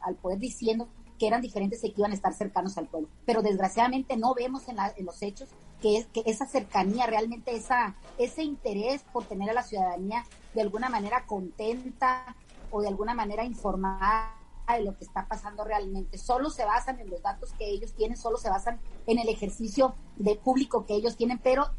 al 0.00 0.14
poder 0.16 0.40
diciendo 0.40 0.88
que 1.20 1.26
eran 1.26 1.42
diferentes 1.42 1.84
y 1.84 1.90
que 1.92 2.00
iban 2.00 2.12
a 2.12 2.14
estar 2.14 2.32
cercanos 2.32 2.78
al 2.78 2.86
pueblo. 2.86 3.10
Pero 3.26 3.42
desgraciadamente 3.42 4.16
no 4.16 4.34
vemos 4.34 4.66
en, 4.68 4.78
en 4.96 5.04
los 5.04 5.20
hechos 5.20 5.50
que, 5.82 5.98
es, 5.98 6.06
que 6.06 6.22
esa 6.24 6.46
cercanía, 6.46 7.06
realmente 7.06 7.54
esa, 7.54 7.94
ese 8.16 8.42
interés 8.42 9.02
por 9.12 9.24
tener 9.26 9.50
a 9.50 9.52
la 9.52 9.62
ciudadanía 9.62 10.24
de 10.54 10.62
alguna 10.62 10.88
manera 10.88 11.26
contenta 11.26 12.34
o 12.70 12.80
de 12.80 12.88
alguna 12.88 13.12
manera 13.12 13.44
informada 13.44 14.34
de 14.74 14.82
lo 14.82 14.96
que 14.96 15.04
está 15.04 15.26
pasando 15.26 15.62
realmente. 15.62 16.16
Solo 16.16 16.48
se 16.48 16.64
basan 16.64 16.98
en 17.00 17.10
los 17.10 17.20
datos 17.20 17.52
que 17.58 17.68
ellos 17.68 17.92
tienen, 17.92 18.16
solo 18.16 18.38
se 18.38 18.48
basan 18.48 18.80
en 19.06 19.18
el 19.18 19.28
ejercicio 19.28 19.94
de 20.16 20.36
público 20.36 20.86
que 20.86 20.94
ellos 20.94 21.18
tienen, 21.18 21.38
pero 21.38 21.70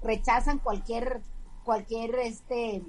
rechazan 0.00 0.58
cualquier 0.60 1.22
cualquier 1.64 2.14
este 2.16 2.82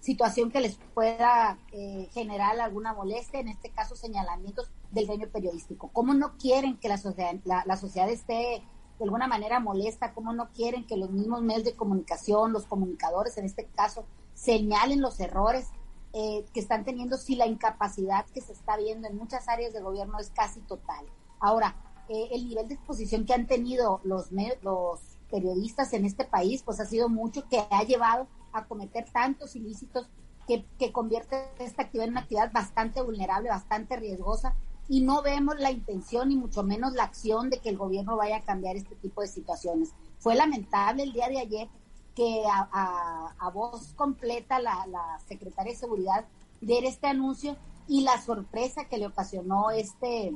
situación 0.00 0.50
que 0.50 0.60
les 0.60 0.78
pueda 0.94 1.58
eh, 1.72 2.08
generar 2.12 2.58
alguna 2.60 2.92
molestia, 2.92 3.40
en 3.40 3.48
este 3.48 3.70
caso 3.70 3.96
señalamientos 3.96 4.70
del 4.90 5.06
gremio 5.06 5.30
periodístico. 5.30 5.90
¿Cómo 5.92 6.14
no 6.14 6.36
quieren 6.36 6.76
que 6.78 6.88
la 6.88 6.98
sociedad, 6.98 7.34
la, 7.44 7.76
sociedad 7.76 8.08
esté 8.08 8.62
de 8.98 9.04
alguna 9.04 9.26
manera 9.26 9.60
molesta? 9.60 10.14
¿Cómo 10.14 10.32
no 10.32 10.48
quieren 10.50 10.86
que 10.86 10.96
los 10.96 11.10
mismos 11.10 11.42
medios 11.42 11.64
de 11.64 11.74
comunicación, 11.74 12.52
los 12.52 12.66
comunicadores 12.66 13.36
en 13.38 13.44
este 13.44 13.66
caso, 13.66 14.04
señalen 14.34 15.00
los 15.00 15.20
errores 15.20 15.68
eh, 16.12 16.44
que 16.52 16.60
están 16.60 16.84
teniendo 16.84 17.16
si 17.16 17.36
la 17.36 17.46
incapacidad 17.46 18.26
que 18.26 18.40
se 18.40 18.52
está 18.52 18.76
viendo 18.76 19.08
en 19.08 19.16
muchas 19.16 19.48
áreas 19.48 19.72
del 19.72 19.84
gobierno 19.84 20.18
es 20.18 20.30
casi 20.30 20.60
total? 20.60 21.04
Ahora, 21.40 21.76
eh, 22.08 22.28
el 22.32 22.48
nivel 22.48 22.68
de 22.68 22.74
exposición 22.74 23.26
que 23.26 23.34
han 23.34 23.46
tenido 23.46 24.00
los, 24.04 24.30
los 24.62 25.00
periodistas 25.30 25.92
en 25.92 26.04
este 26.04 26.24
país, 26.24 26.62
pues 26.62 26.80
ha 26.80 26.86
sido 26.86 27.08
mucho 27.08 27.48
que 27.48 27.64
ha 27.70 27.82
llevado 27.82 28.28
a 28.52 28.66
cometer 28.66 29.10
tantos 29.10 29.56
ilícitos 29.56 30.08
que, 30.46 30.64
que 30.78 30.92
convierte 30.92 31.48
esta 31.58 31.82
actividad 31.82 32.06
en 32.06 32.12
una 32.12 32.20
actividad 32.20 32.52
bastante 32.52 33.02
vulnerable, 33.02 33.48
bastante 33.48 33.96
riesgosa, 33.96 34.54
y 34.88 35.00
no 35.00 35.22
vemos 35.22 35.58
la 35.58 35.70
intención 35.70 36.28
ni 36.28 36.36
mucho 36.36 36.62
menos 36.62 36.92
la 36.92 37.04
acción 37.04 37.50
de 37.50 37.58
que 37.58 37.68
el 37.68 37.76
gobierno 37.76 38.16
vaya 38.16 38.38
a 38.38 38.44
cambiar 38.44 38.76
este 38.76 38.94
tipo 38.96 39.20
de 39.20 39.28
situaciones. 39.28 39.92
Fue 40.18 40.34
lamentable 40.34 41.02
el 41.02 41.12
día 41.12 41.28
de 41.28 41.40
ayer 41.40 41.68
que 42.14 42.44
a, 42.50 43.34
a, 43.38 43.50
voz 43.50 43.92
completa 43.94 44.58
la, 44.58 45.18
secretaria 45.26 45.72
de 45.72 45.78
Seguridad 45.78 46.24
diera 46.60 46.88
este 46.88 47.08
anuncio 47.08 47.56
y 47.86 48.02
la 48.02 48.20
sorpresa 48.20 48.86
que 48.86 48.96
le 48.96 49.06
ocasionó 49.06 49.70
este 49.70 50.34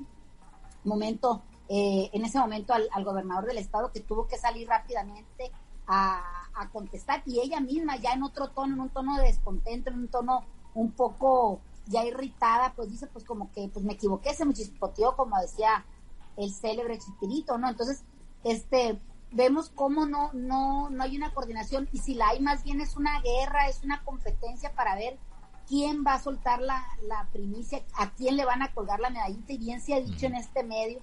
momento 0.85 1.43
eh, 1.69 2.11
en 2.13 2.25
ese 2.25 2.39
momento 2.39 2.75
al, 2.75 3.05
gobernador 3.05 3.47
del 3.47 3.59
estado 3.59 3.93
que 3.93 4.01
tuvo 4.01 4.27
que 4.27 4.37
salir 4.37 4.69
rápidamente 4.69 5.51
a, 5.87 6.37
contestar 6.73 7.23
y 7.25 7.41
ella 7.41 7.59
misma 7.59 7.97
ya 7.97 8.13
en 8.13 8.23
otro 8.23 8.49
tono, 8.49 8.75
en 8.75 8.81
un 8.81 8.91
tono 8.91 9.17
de 9.17 9.23
descontento, 9.23 9.89
en 9.89 10.01
un 10.01 10.09
tono 10.09 10.45
un 10.75 10.93
poco 10.93 11.61
ya 11.87 12.05
irritada, 12.05 12.73
pues 12.75 12.91
dice 12.91 13.07
pues 13.07 13.25
como 13.25 13.51
que 13.53 13.69
pues 13.69 13.85
me 13.85 13.95
equivoqué, 13.95 14.35
se 14.35 14.45
me 14.45 14.55
chispoteó 14.55 15.17
como 15.17 15.39
decía 15.41 15.85
el 16.37 16.53
célebre 16.53 16.99
chispirito, 16.99 17.59
¿no? 17.59 17.69
Entonces, 17.69 18.05
este, 18.45 19.01
vemos 19.33 19.71
cómo 19.71 20.07
no, 20.07 20.33
no, 20.33 20.91
no 20.91 21.03
hay 21.03 21.17
una 21.17 21.33
coordinación 21.35 21.89
y 21.93 21.99
si 21.99 22.15
la 22.15 22.29
hay 22.29 22.41
más 22.41 22.65
bien 22.65 22.81
es 22.81 22.97
una 22.97 23.21
guerra, 23.21 23.69
es 23.69 23.83
una 23.85 24.03
competencia 24.05 24.73
para 24.75 24.95
ver 24.95 25.19
quién 25.67 26.05
va 26.05 26.15
a 26.15 26.23
soltar 26.23 26.61
la, 26.61 26.85
la 27.07 27.29
primicia, 27.33 27.83
a 27.95 28.11
quién 28.15 28.37
le 28.37 28.45
van 28.45 28.63
a 28.63 28.73
colgar 28.73 29.01
la 29.01 29.11
medallita 29.11 29.53
y 29.53 29.59
bien 29.59 29.81
se 29.81 29.95
ha 29.95 30.01
dicho 30.01 30.27
en 30.27 30.35
este 30.35 30.65
medio 30.65 31.01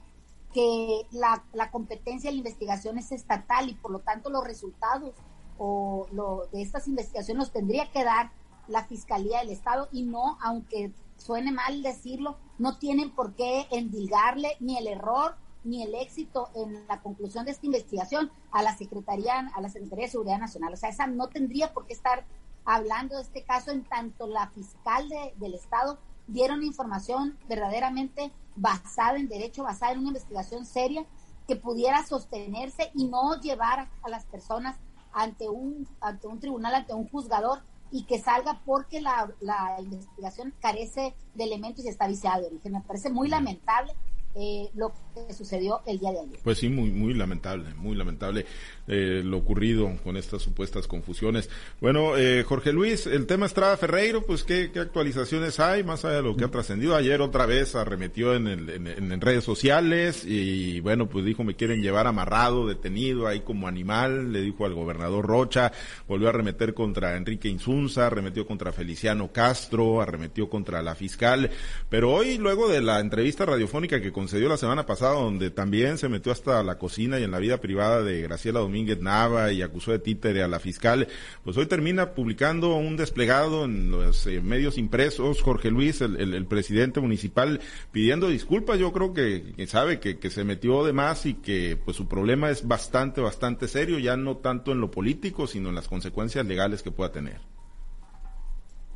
que 0.53 1.07
la, 1.11 1.43
la 1.53 1.71
competencia 1.71 2.29
de 2.29 2.35
la 2.35 2.39
investigación 2.39 2.97
es 2.97 3.11
estatal 3.11 3.69
y 3.69 3.75
por 3.75 3.91
lo 3.91 3.99
tanto 3.99 4.29
los 4.29 4.43
resultados 4.43 5.15
o 5.57 6.07
lo, 6.11 6.47
de 6.51 6.61
estas 6.61 6.87
investigaciones 6.87 7.39
los 7.39 7.51
tendría 7.51 7.91
que 7.91 8.03
dar 8.03 8.31
la 8.67 8.85
Fiscalía 8.85 9.39
del 9.39 9.49
Estado 9.49 9.87
y 9.91 10.03
no, 10.03 10.37
aunque 10.41 10.91
suene 11.17 11.51
mal 11.51 11.81
decirlo, 11.81 12.37
no 12.57 12.77
tienen 12.77 13.11
por 13.11 13.33
qué 13.35 13.67
endilgarle 13.71 14.57
ni 14.59 14.77
el 14.77 14.87
error 14.87 15.35
ni 15.63 15.83
el 15.83 15.95
éxito 15.95 16.49
en 16.55 16.87
la 16.87 17.01
conclusión 17.01 17.45
de 17.45 17.51
esta 17.51 17.65
investigación 17.65 18.31
a 18.51 18.63
la 18.63 18.77
Secretaría, 18.77 19.51
a 19.53 19.61
la 19.61 19.69
Secretaría 19.69 20.05
de 20.05 20.11
Seguridad 20.11 20.39
Nacional. 20.39 20.73
O 20.73 20.77
sea, 20.77 20.89
esa 20.89 21.07
no 21.07 21.27
tendría 21.27 21.73
por 21.73 21.85
qué 21.85 21.93
estar 21.93 22.25
hablando 22.63 23.15
de 23.15 23.23
este 23.23 23.43
caso 23.43 23.71
en 23.71 23.83
tanto 23.83 24.27
la 24.27 24.49
fiscal 24.49 25.09
de, 25.09 25.33
del 25.37 25.53
Estado 25.53 25.99
dieron 26.27 26.63
información 26.63 27.37
verdaderamente 27.47 28.31
basada 28.55 29.17
en 29.17 29.29
derecho, 29.29 29.63
basada 29.63 29.93
en 29.93 29.99
una 29.99 30.09
investigación 30.09 30.65
seria 30.65 31.05
que 31.47 31.55
pudiera 31.55 32.05
sostenerse 32.05 32.91
y 32.93 33.05
no 33.05 33.39
llevar 33.39 33.89
a 34.03 34.09
las 34.09 34.25
personas 34.25 34.77
ante 35.13 35.47
un, 35.47 35.87
ante 36.01 36.27
un 36.27 36.39
tribunal, 36.39 36.75
ante 36.75 36.93
un 36.93 37.07
juzgador 37.07 37.61
y 37.91 38.03
que 38.03 38.19
salga 38.19 38.61
porque 38.65 39.01
la, 39.01 39.31
la 39.39 39.77
investigación 39.79 40.53
carece 40.59 41.15
de 41.33 41.43
elementos 41.43 41.85
y 41.85 41.89
está 41.89 42.07
viciada 42.07 42.39
de 42.39 42.47
origen. 42.47 42.73
Me 42.73 42.81
parece 42.81 43.09
muy 43.09 43.29
lamentable 43.29 43.93
eh, 44.39 44.69
lo 44.75 44.93
que 45.25 45.33
sucedió 45.33 45.81
el 45.87 45.99
día 45.99 46.11
de 46.11 46.19
ayer. 46.19 46.39
Pues 46.43 46.59
sí, 46.59 46.69
muy, 46.69 46.91
muy 46.91 47.13
lamentable, 47.13 47.73
muy 47.75 47.95
lamentable 47.95 48.45
eh, 48.87 49.21
lo 49.23 49.37
ocurrido 49.37 49.91
con 50.03 50.15
estas 50.15 50.43
supuestas 50.43 50.87
confusiones. 50.87 51.49
Bueno, 51.81 52.15
eh, 52.17 52.43
Jorge 52.43 52.71
Luis, 52.71 53.07
el 53.07 53.25
tema 53.25 53.47
Estrada 53.47 53.75
Ferreiro, 53.77 54.25
pues 54.25 54.43
¿qué, 54.43 54.71
actualizaciones 54.79 55.59
hay 55.59 55.83
más 55.83 56.05
allá 56.05 56.17
de 56.17 56.21
lo 56.21 56.35
que 56.35 56.45
ha 56.45 56.51
trascendido. 56.51 56.95
Ayer 56.95 57.19
otra 57.21 57.45
vez 57.45 57.75
arremetió 57.75 58.35
en, 58.35 58.47
el, 58.47 58.69
en, 58.69 59.19
redes 59.21 59.43
sociales 59.43 60.23
y 60.23 60.79
bueno, 60.81 61.09
pues 61.09 61.25
dijo 61.25 61.43
me 61.43 61.55
quieren 61.55 61.81
llevar 61.81 62.05
amarrado, 62.05 62.67
detenido 62.67 63.27
ahí 63.27 63.39
como 63.39 63.67
animal, 63.67 64.31
le 64.31 64.41
dijo 64.41 64.65
al 64.65 64.75
gobernador 64.75 65.25
Rocha, 65.25 65.71
volvió 66.07 66.27
a 66.27 66.29
arremeter 66.29 66.75
contra 66.75 67.17
Enrique 67.17 67.49
Insunza, 67.49 68.05
arremetió 68.07 68.45
contra 68.45 68.71
Feliciano 68.71 69.31
Castro, 69.31 69.99
arremetió 69.99 70.47
contra 70.47 70.81
la 70.83 70.93
fiscal, 70.93 71.49
pero 71.89 72.13
hoy 72.13 72.37
luego 72.37 72.67
de 72.67 72.81
la 72.81 72.99
entrevista 72.99 73.45
radiofónica 73.45 73.99
que 73.99 74.11
con 74.11 74.26
dio 74.35 74.49
la 74.49 74.57
semana 74.57 74.85
pasada, 74.85 75.13
donde 75.13 75.49
también 75.49 75.97
se 75.97 76.09
metió 76.09 76.33
hasta 76.33 76.61
la 76.63 76.77
cocina 76.77 77.17
y 77.19 77.23
en 77.23 77.31
la 77.31 77.39
vida 77.39 77.61
privada 77.61 78.03
de 78.03 78.21
Graciela 78.21 78.59
Domínguez 78.59 78.99
Nava 78.99 79.53
y 79.53 79.61
acusó 79.61 79.91
de 79.91 79.99
títere 79.99 80.43
a 80.43 80.49
la 80.49 80.59
fiscal, 80.59 81.07
pues 81.45 81.55
hoy 81.55 81.67
termina 81.67 82.11
publicando 82.11 82.75
un 82.75 82.97
desplegado 82.97 83.63
en 83.63 83.89
los 83.89 84.27
eh, 84.27 84.41
medios 84.41 84.77
impresos, 84.77 85.41
Jorge 85.41 85.71
Luis, 85.71 86.01
el, 86.01 86.45
presidente 86.47 86.99
municipal, 86.99 87.61
pidiendo 87.93 88.27
disculpas. 88.27 88.77
Yo 88.77 88.91
creo 88.91 89.13
que, 89.13 89.53
sabe 89.67 90.01
que, 90.01 90.19
que 90.19 90.29
se 90.29 90.43
metió 90.43 90.83
de 90.83 90.91
más 90.91 91.25
y 91.25 91.35
que 91.35 91.79
pues 91.83 91.95
su 91.95 92.07
problema 92.07 92.49
es 92.49 92.67
bastante, 92.67 93.21
bastante 93.21 93.69
serio, 93.69 93.99
ya 93.99 94.17
no 94.17 94.37
tanto 94.37 94.73
en 94.73 94.81
lo 94.81 94.91
político, 94.91 95.47
sino 95.47 95.69
en 95.69 95.75
las 95.75 95.87
consecuencias 95.87 96.45
legales 96.45 96.83
que 96.83 96.91
pueda 96.91 97.11
tener. 97.11 97.56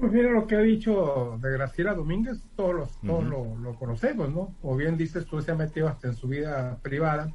Pues 0.02 0.14
mira 0.14 0.32
lo 0.32 0.48
que 0.48 0.56
ha 0.56 0.62
dicho 0.62 1.38
de 1.40 1.52
Graciela 1.52 1.94
Domínguez, 1.94 2.40
todos, 2.56 2.74
los, 2.74 3.02
todos 3.02 3.24
lo, 3.24 3.76
conocemos, 3.76 4.34
¿no? 4.34 4.56
O 4.64 4.76
bien 4.76 4.98
dices 4.98 5.28
tú, 5.28 5.40
se 5.44 5.52
ha 5.52 5.56
metido 5.56 5.88
hasta 5.88 6.08
en 6.08 6.16
su 6.16 6.28
vida 6.28 6.80
privada. 6.82 7.32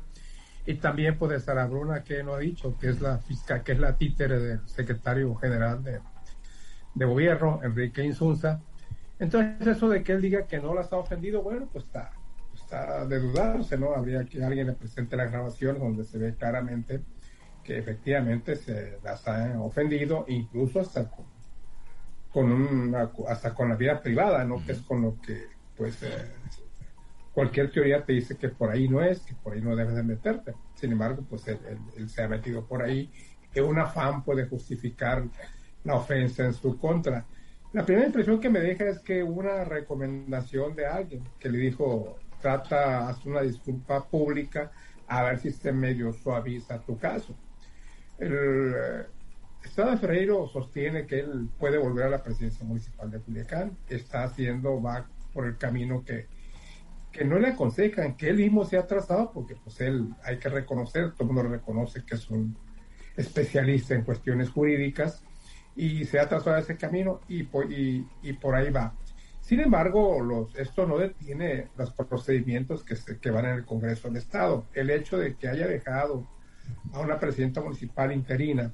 Y 0.66 0.74
también 0.74 1.16
pues 1.16 1.30
de 1.30 1.38
Sara 1.38 1.68
Bruna, 1.68 2.02
que 2.02 2.24
no 2.24 2.34
ha 2.34 2.40
dicho, 2.40 2.76
que 2.76 2.88
es 2.88 3.00
la 3.00 3.18
fiscal, 3.18 3.62
que 3.62 3.70
es 3.70 3.78
la 3.78 3.96
títere 3.96 4.40
del 4.40 4.68
secretario 4.68 5.32
general 5.36 5.84
de, 5.84 6.00
de 6.92 7.04
gobierno, 7.04 7.60
Enrique 7.62 8.02
Insunza. 8.02 8.60
Entonces 9.20 9.64
eso 9.64 9.88
de 9.88 10.02
que 10.02 10.10
él 10.10 10.20
diga 10.20 10.48
que 10.48 10.58
no 10.58 10.74
las 10.74 10.92
ha 10.92 10.96
ofendido, 10.96 11.42
bueno, 11.42 11.68
pues 11.72 11.84
está, 11.84 12.10
está 12.52 13.06
de 13.06 13.20
dudarse, 13.20 13.78
¿no? 13.78 13.94
Habría 13.94 14.24
que 14.24 14.42
alguien 14.44 14.66
le 14.66 14.72
presente 14.72 15.16
la 15.16 15.26
grabación 15.26 15.78
donde 15.78 16.02
se 16.02 16.18
ve 16.18 16.34
claramente 16.34 17.00
que 17.62 17.78
efectivamente 17.78 18.56
se 18.56 18.98
las 19.04 19.28
ha 19.28 19.56
ofendido, 19.60 20.24
incluso 20.26 20.80
hasta 20.80 21.08
con 22.36 22.52
una, 22.52 23.10
hasta 23.28 23.54
con 23.54 23.70
la 23.70 23.76
vida 23.76 23.98
privada, 24.02 24.44
¿no? 24.44 24.62
Que 24.62 24.72
es 24.72 24.82
con 24.82 25.00
lo 25.00 25.16
que, 25.22 25.46
pues, 25.74 26.02
eh, 26.02 26.34
cualquier 27.32 27.72
teoría 27.72 28.04
te 28.04 28.12
dice 28.12 28.36
que 28.36 28.50
por 28.50 28.70
ahí 28.70 28.90
no 28.90 29.02
es, 29.02 29.20
que 29.20 29.32
por 29.32 29.54
ahí 29.54 29.62
no 29.62 29.74
debes 29.74 29.94
de 29.94 30.02
meterte. 30.02 30.52
Sin 30.74 30.92
embargo, 30.92 31.24
pues 31.30 31.48
él, 31.48 31.58
se 32.10 32.22
ha 32.22 32.28
metido 32.28 32.66
por 32.66 32.82
ahí, 32.82 33.10
que 33.54 33.62
un 33.62 33.78
afán 33.78 34.22
puede 34.22 34.46
justificar 34.46 35.24
la 35.82 35.94
ofensa 35.94 36.44
en 36.44 36.52
su 36.52 36.76
contra. 36.76 37.24
La 37.72 37.86
primera 37.86 38.06
impresión 38.06 38.38
que 38.38 38.50
me 38.50 38.60
deja 38.60 38.84
es 38.84 38.98
que 38.98 39.22
una 39.22 39.64
recomendación 39.64 40.76
de 40.76 40.84
alguien 40.84 41.24
que 41.38 41.48
le 41.48 41.56
dijo, 41.56 42.18
trata, 42.42 43.08
haz 43.08 43.24
una 43.24 43.40
disculpa 43.40 44.04
pública, 44.04 44.70
a 45.06 45.22
ver 45.22 45.38
si 45.38 45.48
este 45.48 45.72
medio 45.72 46.12
suaviza 46.12 46.82
tu 46.82 46.98
caso. 46.98 47.34
El, 48.18 49.06
Estrada 49.66 49.96
Ferreiro 49.96 50.46
sostiene 50.46 51.06
que 51.06 51.18
él 51.18 51.48
puede 51.58 51.76
volver 51.76 52.06
a 52.06 52.10
la 52.10 52.22
presidencia 52.22 52.64
municipal 52.64 53.10
de 53.10 53.18
Culiacán, 53.18 53.76
está 53.88 54.22
haciendo, 54.22 54.80
va 54.80 55.08
por 55.32 55.44
el 55.44 55.56
camino 55.56 56.04
que, 56.04 56.28
que 57.10 57.24
no 57.24 57.38
le 57.38 57.48
aconsejan, 57.48 58.16
que 58.16 58.28
él 58.28 58.36
mismo 58.36 58.64
se 58.64 58.78
ha 58.78 58.86
trazado, 58.86 59.32
porque 59.32 59.56
pues 59.56 59.80
él, 59.80 60.14
hay 60.22 60.38
que 60.38 60.48
reconocer, 60.48 61.12
todo 61.12 61.28
el 61.28 61.34
mundo 61.34 61.50
reconoce 61.50 62.04
que 62.04 62.14
es 62.14 62.30
un 62.30 62.56
especialista 63.16 63.94
en 63.94 64.02
cuestiones 64.02 64.50
jurídicas, 64.50 65.24
y 65.74 66.04
se 66.04 66.20
ha 66.20 66.28
trazado 66.28 66.56
ese 66.56 66.76
camino 66.76 67.20
y, 67.28 67.48
y, 68.22 68.32
por 68.34 68.54
ahí 68.54 68.70
va. 68.70 68.94
Sin 69.40 69.60
embargo, 69.60 70.20
los, 70.22 70.54
esto 70.54 70.86
no 70.86 70.96
detiene 70.96 71.68
los 71.76 71.90
procedimientos 71.90 72.84
que, 72.84 72.94
se, 72.94 73.18
que 73.18 73.30
van 73.30 73.46
en 73.46 73.54
el 73.56 73.64
Congreso 73.66 74.08
del 74.08 74.18
Estado. 74.18 74.64
El 74.72 74.90
hecho 74.90 75.18
de 75.18 75.34
que 75.34 75.48
haya 75.48 75.66
dejado 75.66 76.26
a 76.92 77.00
una 77.00 77.18
presidenta 77.18 77.60
municipal 77.60 78.12
interina 78.12 78.72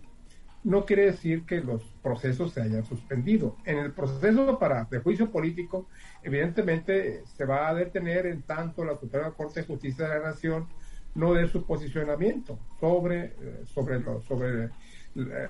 no 0.64 0.84
quiere 0.84 1.06
decir 1.06 1.44
que 1.44 1.60
los 1.60 1.82
procesos 2.02 2.52
se 2.52 2.62
hayan 2.62 2.84
suspendido. 2.84 3.56
En 3.64 3.78
el 3.78 3.92
proceso 3.92 4.58
para 4.58 4.84
de 4.84 5.00
juicio 5.00 5.30
político, 5.30 5.88
evidentemente 6.22 7.22
se 7.36 7.44
va 7.44 7.68
a 7.68 7.74
detener 7.74 8.26
en 8.26 8.42
tanto 8.42 8.84
la 8.84 8.96
Suprema 8.98 9.32
Corte 9.32 9.60
de 9.60 9.66
Justicia 9.66 10.08
de 10.08 10.18
la 10.18 10.28
Nación 10.28 10.68
no 11.14 11.34
dé 11.34 11.48
su 11.48 11.64
posicionamiento 11.64 12.58
sobre, 12.80 13.24
eh, 13.24 13.62
sobre, 13.66 14.02
sobre 14.26 14.70
eh, 15.16 15.48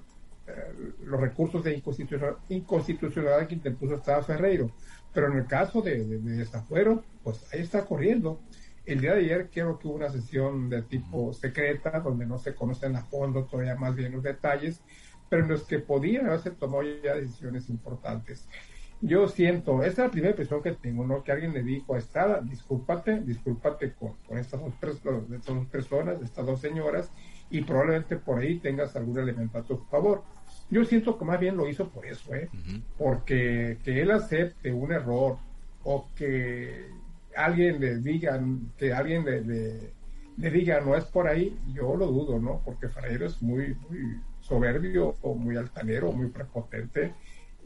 los 1.04 1.20
recursos 1.20 1.62
de 1.62 1.80
inconstitucionalidad 2.48 3.46
que 3.46 3.54
interpuso 3.54 3.94
Estado 3.94 4.22
Ferreiro. 4.22 4.70
Pero 5.12 5.30
en 5.30 5.38
el 5.38 5.46
caso 5.46 5.82
de, 5.82 6.04
desafuero, 6.04 7.04
pues 7.22 7.44
ahí 7.52 7.60
está 7.60 7.84
corriendo. 7.84 8.40
El 8.84 9.00
día 9.00 9.14
de 9.14 9.20
ayer 9.20 9.50
creo 9.52 9.78
que 9.78 9.86
hubo 9.86 9.94
una 9.94 10.10
sesión 10.10 10.68
de 10.68 10.82
tipo 10.82 11.32
secreta, 11.32 12.00
donde 12.00 12.26
no 12.26 12.38
se 12.38 12.54
conocen 12.54 12.96
a 12.96 13.02
fondo 13.02 13.44
todavía 13.44 13.76
más 13.76 13.94
bien 13.94 14.12
los 14.12 14.22
detalles, 14.22 14.80
pero 15.28 15.44
en 15.44 15.48
los 15.48 15.64
que 15.64 15.78
podían 15.78 16.26
haberse 16.26 16.50
tomado 16.50 16.82
ya 17.02 17.14
decisiones 17.14 17.70
importantes. 17.70 18.48
Yo 19.00 19.26
siento, 19.26 19.82
esa 19.82 19.90
es 19.90 19.98
la 19.98 20.10
primera 20.10 20.30
impresión 20.30 20.62
que 20.62 20.72
tengo, 20.72 21.04
¿no? 21.04 21.24
Que 21.24 21.32
alguien 21.32 21.52
le 21.52 21.62
dijo 21.62 21.94
a 21.94 21.98
Estrada, 21.98 22.40
discúlpate, 22.40 23.20
discúlpate 23.20 23.94
con, 23.94 24.14
con 24.28 24.38
estas, 24.38 24.60
dos, 24.60 24.72
estas 25.32 25.54
dos 25.56 25.66
personas, 25.66 26.22
estas 26.22 26.46
dos 26.46 26.60
señoras, 26.60 27.10
y 27.50 27.62
probablemente 27.62 28.16
por 28.16 28.38
ahí 28.38 28.58
tengas 28.58 28.94
algún 28.94 29.18
elemento 29.18 29.58
a 29.58 29.62
tu 29.62 29.78
favor. 29.90 30.22
Yo 30.70 30.84
siento 30.84 31.18
que 31.18 31.24
más 31.24 31.40
bien 31.40 31.56
lo 31.56 31.68
hizo 31.68 31.88
por 31.88 32.06
eso, 32.06 32.32
¿eh? 32.34 32.48
Porque 32.96 33.78
que 33.84 34.02
él 34.02 34.10
acepte 34.10 34.72
un 34.72 34.92
error 34.92 35.36
o 35.82 36.06
que 36.14 36.86
alguien 37.36 37.80
le 37.80 37.98
diga, 37.98 38.40
que 38.76 38.92
alguien 38.92 39.24
le, 39.24 40.50
diga 40.50 40.80
no 40.80 40.96
es 40.96 41.04
por 41.04 41.28
ahí, 41.28 41.58
yo 41.72 41.96
lo 41.96 42.06
dudo, 42.06 42.38
¿no? 42.38 42.62
Porque 42.64 42.88
Ferreiro 42.88 43.26
es 43.26 43.40
muy, 43.42 43.74
muy 43.88 44.20
soberbio 44.40 45.14
o 45.22 45.34
muy 45.34 45.56
altanero, 45.56 46.12
muy 46.12 46.28
prepotente 46.28 47.14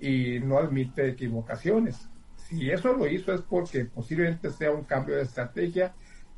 y 0.01 0.41
no 0.41 0.59
admite 0.59 1.09
equivocaciones. 1.09 2.09
Si 2.37 2.71
eso 2.71 2.93
lo 2.93 3.09
hizo 3.09 3.33
es 3.33 3.41
porque 3.41 3.87
posiblemente 3.87 4.51
sea 4.51 4.71
un 4.71 4.85
cambio 4.85 5.17
de 5.17 5.23
estrategia, 5.23 5.95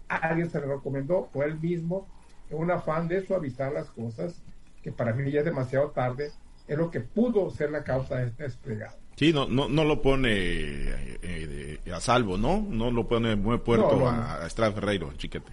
alguien 0.09 0.49
se 0.49 0.61
le 0.61 0.67
recomendó 0.67 1.29
o 1.33 1.43
él 1.43 1.59
mismo 1.59 2.09
un 2.51 2.71
afán 2.71 3.09
de 3.09 3.21
suavizar 3.27 3.73
las 3.73 3.91
cosas, 3.91 4.43
que 4.83 4.91
para 4.91 5.13
mí 5.13 5.31
ya 5.31 5.41
es 5.41 5.45
demasiado 5.45 5.91
tarde, 5.91 6.31
es 6.67 6.79
lo 6.79 6.91
que 6.91 7.01
pudo 7.01 7.51
ser 7.51 7.71
la 7.71 7.85
causa 7.85 8.17
de 8.17 8.29
este 8.29 8.45
desplegado. 8.45 8.97
Sí, 9.19 9.33
no, 9.33 9.49
no, 9.49 9.69
no 9.69 9.85
lo 9.85 10.01
pone 10.01 10.31
eh, 10.33 11.19
eh, 11.23 11.93
a 11.93 12.01
salvo, 12.01 12.39
¿no? 12.39 12.65
No 12.71 12.93
lo 12.93 13.09
pone 13.09 13.35
muy 13.35 13.59
puerto 13.59 14.09
a, 14.09 14.47
Estrada 14.47 14.73
Ferreiro, 14.73 15.13
chiquete. 15.17 15.53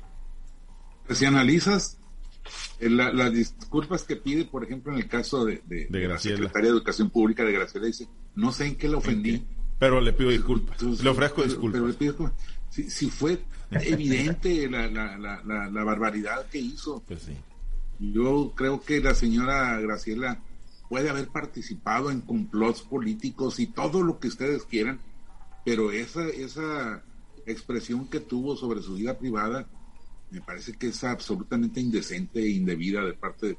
Si 1.10 1.26
analizas 1.26 1.98
eh, 2.80 2.90
las 2.90 3.34
disculpas 3.34 4.04
que 4.04 4.18
pide, 4.18 4.46
por 4.46 4.64
ejemplo, 4.64 4.94
en 4.94 5.00
el 5.00 5.08
caso 5.08 5.46
de, 5.46 5.64
de, 5.66 6.08
la 6.08 6.20
Secretaría 6.20 6.70
de 6.70 6.76
Educación 6.76 7.10
Pública 7.10 7.44
de 7.44 7.54
Graciela, 7.54 7.88
dice, 7.88 8.08
no 8.36 8.52
sé 8.52 8.68
en 8.68 8.76
qué 8.76 8.88
le 8.88 8.98
ofendí. 8.98 9.44
Pero 9.80 10.00
le 10.00 10.14
pido 10.14 10.30
disculpas. 10.30 10.80
le 10.84 11.10
ofrezco 11.10 11.42
disculpas. 11.42 11.82
Pero 11.82 11.88
le 11.88 11.94
pido 11.96 12.32
si, 12.70 12.88
si 12.92 13.10
fue 13.10 13.40
evidente 13.72 14.70
la, 14.70 14.86
la, 14.88 15.18
la, 15.18 15.42
la, 15.44 15.84
barbaridad 15.84 16.46
que 16.52 16.60
hizo. 16.60 17.02
Pues 17.08 17.24
sí. 17.24 17.36
Yo 17.98 18.54
creo 18.56 18.80
que 18.82 19.02
la 19.02 19.16
señora 19.16 19.80
Graciela 19.80 20.40
puede 20.90 21.10
haber 21.10 21.28
participado 21.30 22.12
en 22.12 22.22
complots 22.22 22.82
políticos 22.82 23.60
y 23.60 23.68
todo 23.68 24.04
lo 24.04 24.20
que 24.20 24.28
ustedes 24.28 24.64
quieran, 24.64 25.00
pero 25.64 25.92
esa, 25.92 26.28
esa 26.28 27.04
expresión 27.46 28.08
que 28.08 28.20
tuvo 28.20 28.56
sobre 28.56 28.82
su 28.82 28.96
vida 28.96 29.18
privada 29.18 29.68
me 30.32 30.42
parece 30.42 30.74
que 30.74 30.88
es 30.88 31.04
absolutamente 31.04 31.80
indecente 31.80 32.42
e 32.42 32.50
indebida 32.50 33.04
de 33.04 33.14
parte 33.14 33.58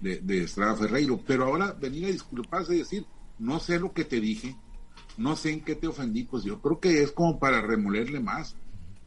de, 0.00 0.42
Estrada 0.42 0.76
Ferreiro. 0.76 1.20
Pero 1.26 1.44
ahora 1.44 1.72
venir 1.72 2.06
a 2.06 2.12
disculparse 2.12 2.74
y 2.74 2.78
decir, 2.78 3.06
no 3.38 3.60
sé 3.60 3.78
lo 3.78 3.92
que 3.92 4.04
te 4.04 4.20
dije, 4.20 4.56
no 5.16 5.36
sé 5.36 5.52
en 5.52 5.60
qué 5.62 5.74
te 5.74 5.86
ofendí, 5.86 6.24
pues 6.24 6.44
yo 6.44 6.60
creo 6.60 6.80
que 6.80 7.02
es 7.02 7.12
como 7.12 7.38
para 7.38 7.60
remolerle 7.60 8.20
más. 8.20 8.56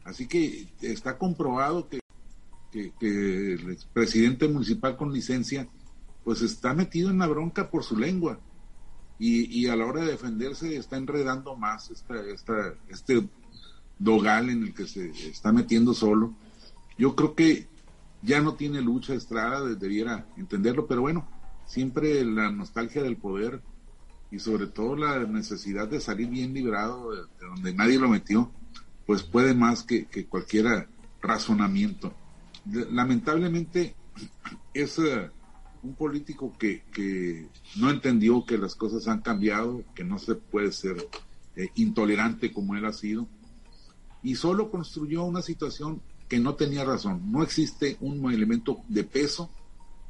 Así 0.04 0.26
que 0.26 0.68
está 0.80 1.18
comprobado 1.18 1.88
que, 1.88 2.00
que, 2.70 3.52
el 3.54 3.78
presidente 3.92 4.48
municipal 4.48 4.96
con 4.96 5.12
licencia, 5.12 5.68
pues 6.28 6.42
está 6.42 6.74
metido 6.74 7.08
en 7.08 7.20
la 7.20 7.26
bronca 7.26 7.70
por 7.70 7.82
su 7.82 7.96
lengua. 7.96 8.38
Y, 9.18 9.46
y 9.46 9.66
a 9.68 9.76
la 9.76 9.86
hora 9.86 10.02
de 10.02 10.10
defenderse 10.10 10.76
está 10.76 10.98
enredando 10.98 11.56
más 11.56 11.90
esta, 11.90 12.20
esta, 12.20 12.74
este 12.90 13.26
dogal 13.98 14.50
en 14.50 14.64
el 14.64 14.74
que 14.74 14.86
se 14.86 15.08
está 15.26 15.52
metiendo 15.52 15.94
solo. 15.94 16.34
Yo 16.98 17.16
creo 17.16 17.34
que 17.34 17.66
ya 18.20 18.42
no 18.42 18.56
tiene 18.56 18.82
lucha 18.82 19.14
Estrada, 19.14 19.62
debiera 19.74 20.26
entenderlo, 20.36 20.86
pero 20.86 21.00
bueno, 21.00 21.26
siempre 21.64 22.22
la 22.26 22.50
nostalgia 22.50 23.02
del 23.02 23.16
poder 23.16 23.62
y 24.30 24.38
sobre 24.38 24.66
todo 24.66 24.96
la 24.96 25.20
necesidad 25.20 25.88
de 25.88 25.98
salir 25.98 26.28
bien 26.28 26.52
librado 26.52 27.10
de, 27.10 27.22
donde 27.40 27.72
nadie 27.72 27.98
lo 27.98 28.10
metió, 28.10 28.52
pues 29.06 29.22
puede 29.22 29.54
más 29.54 29.82
que, 29.82 30.04
que 30.04 30.26
cualquier 30.26 30.90
razonamiento. 31.22 32.12
Lamentablemente 32.66 33.94
es 34.74 34.98
eh, 34.98 35.30
un 35.82 35.94
político 35.94 36.56
que, 36.58 36.82
que, 36.92 37.48
no 37.76 37.90
entendió 37.90 38.44
que 38.44 38.58
las 38.58 38.74
cosas 38.74 39.08
han 39.08 39.20
cambiado, 39.20 39.84
que 39.94 40.04
no 40.04 40.18
se 40.18 40.34
puede 40.34 40.72
ser 40.72 41.08
eh, 41.56 41.68
intolerante 41.74 42.52
como 42.52 42.74
él 42.74 42.84
ha 42.84 42.92
sido, 42.92 43.26
y 44.22 44.34
solo 44.34 44.70
construyó 44.70 45.24
una 45.24 45.42
situación 45.42 46.00
que 46.28 46.38
no 46.38 46.54
tenía 46.54 46.84
razón. 46.84 47.30
No 47.30 47.42
existe 47.42 47.96
un 48.00 48.30
elemento 48.32 48.80
de 48.88 49.04
peso 49.04 49.50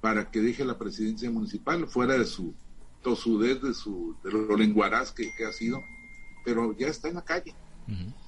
para 0.00 0.30
que 0.30 0.40
deje 0.40 0.64
la 0.64 0.78
presidencia 0.78 1.30
municipal 1.30 1.86
fuera 1.88 2.18
de 2.18 2.24
su 2.24 2.54
tosudez 3.02 3.62
de, 3.62 3.74
su, 3.74 4.16
de 4.24 4.32
lo 4.32 4.56
lenguaraz 4.56 5.12
que, 5.12 5.30
ha 5.46 5.52
sido, 5.52 5.82
pero 6.44 6.76
ya 6.76 6.88
está 6.88 7.08
en 7.08 7.14
la 7.14 7.24
calle. 7.24 7.54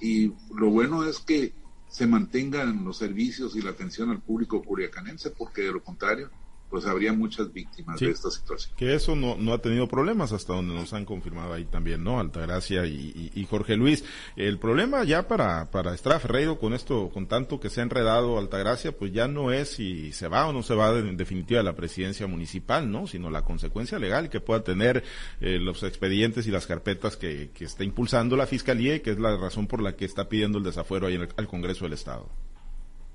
Y 0.00 0.33
lo 0.55 0.70
bueno 0.70 1.05
es 1.05 1.18
que 1.18 1.53
se 1.88 2.07
mantengan 2.07 2.85
los 2.85 2.96
servicios 2.96 3.57
y 3.57 3.62
la 3.62 3.70
atención 3.70 4.11
al 4.11 4.22
público 4.22 4.62
curiacanense, 4.62 5.31
porque 5.31 5.62
de 5.62 5.72
lo 5.72 5.83
contrario, 5.83 6.31
pues 6.70 6.87
habría 6.87 7.12
muchas 7.12 7.52
víctimas 7.52 7.98
de 7.98 8.11
esta 8.11 8.30
situación. 8.30 8.72
Que 8.76 8.94
eso 8.94 9.16
no, 9.16 9.37
no 9.37 9.52
ha 9.52 9.59
tenido 9.59 9.88
problemas 9.88 10.33
hasta 10.33 10.54
donde 10.54 10.72
nos 10.72 10.92
han 10.92 11.04
confirmado 11.04 11.52
ahí 11.52 11.64
también, 11.64 12.04
¿no? 12.04 12.20
Altagracia 12.20 12.87
y, 12.87 13.33
y, 13.35 13.44
Jorge 13.44 13.76
Luis. 13.76 14.04
El 14.37 14.59
problema 14.59 15.02
ya 15.02 15.26
para, 15.26 15.70
para 15.70 15.94
Estrada 15.94 16.20
Ferreiro 16.20 16.59
con 16.59 16.72
esto, 16.72 17.11
con 17.11 17.26
tanto 17.26 17.59
que 17.59 17.70
se 17.70 17.80
ha 17.80 17.83
enredado 17.83 18.38
Altagracia, 18.38 18.92
pues 18.92 19.12
ya 19.12 19.26
no 19.26 19.52
es 19.52 19.70
si 19.70 20.12
se 20.12 20.28
va 20.28 20.46
o 20.46 20.52
no 20.52 20.62
se 20.62 20.74
va 20.74 20.96
en 20.96 21.16
definitiva 21.16 21.59
de 21.59 21.64
la 21.64 21.74
presidencia 21.74 22.28
municipal, 22.28 22.90
¿no? 22.90 23.09
Sino 23.09 23.30
la 23.30 23.42
consecuencia 23.42 23.98
legal 23.98 24.30
que 24.30 24.40
pueda 24.40 24.62
tener 24.62 25.02
eh, 25.40 25.59
los 25.59 25.83
expedientes 25.83 26.46
y 26.46 26.52
las 26.52 26.68
carpetas 26.68 27.16
que, 27.16 27.50
que 27.52 27.64
está 27.64 27.83
impulsando 27.83 28.37
la 28.37 28.46
Fiscalía 28.46 28.94
y 28.94 29.00
que 29.00 29.11
es 29.11 29.18
la 29.18 29.37
razón 29.37 29.66
por 29.66 29.83
la 29.83 29.96
que 29.96 30.04
está 30.04 30.28
pidiendo 30.28 30.59
el 30.59 30.64
desafuero 30.64 31.09
ahí 31.09 31.16
en 31.16 31.28
al 31.37 31.48
Congreso 31.48 31.85
del 31.85 31.94
Estado. 31.94 32.28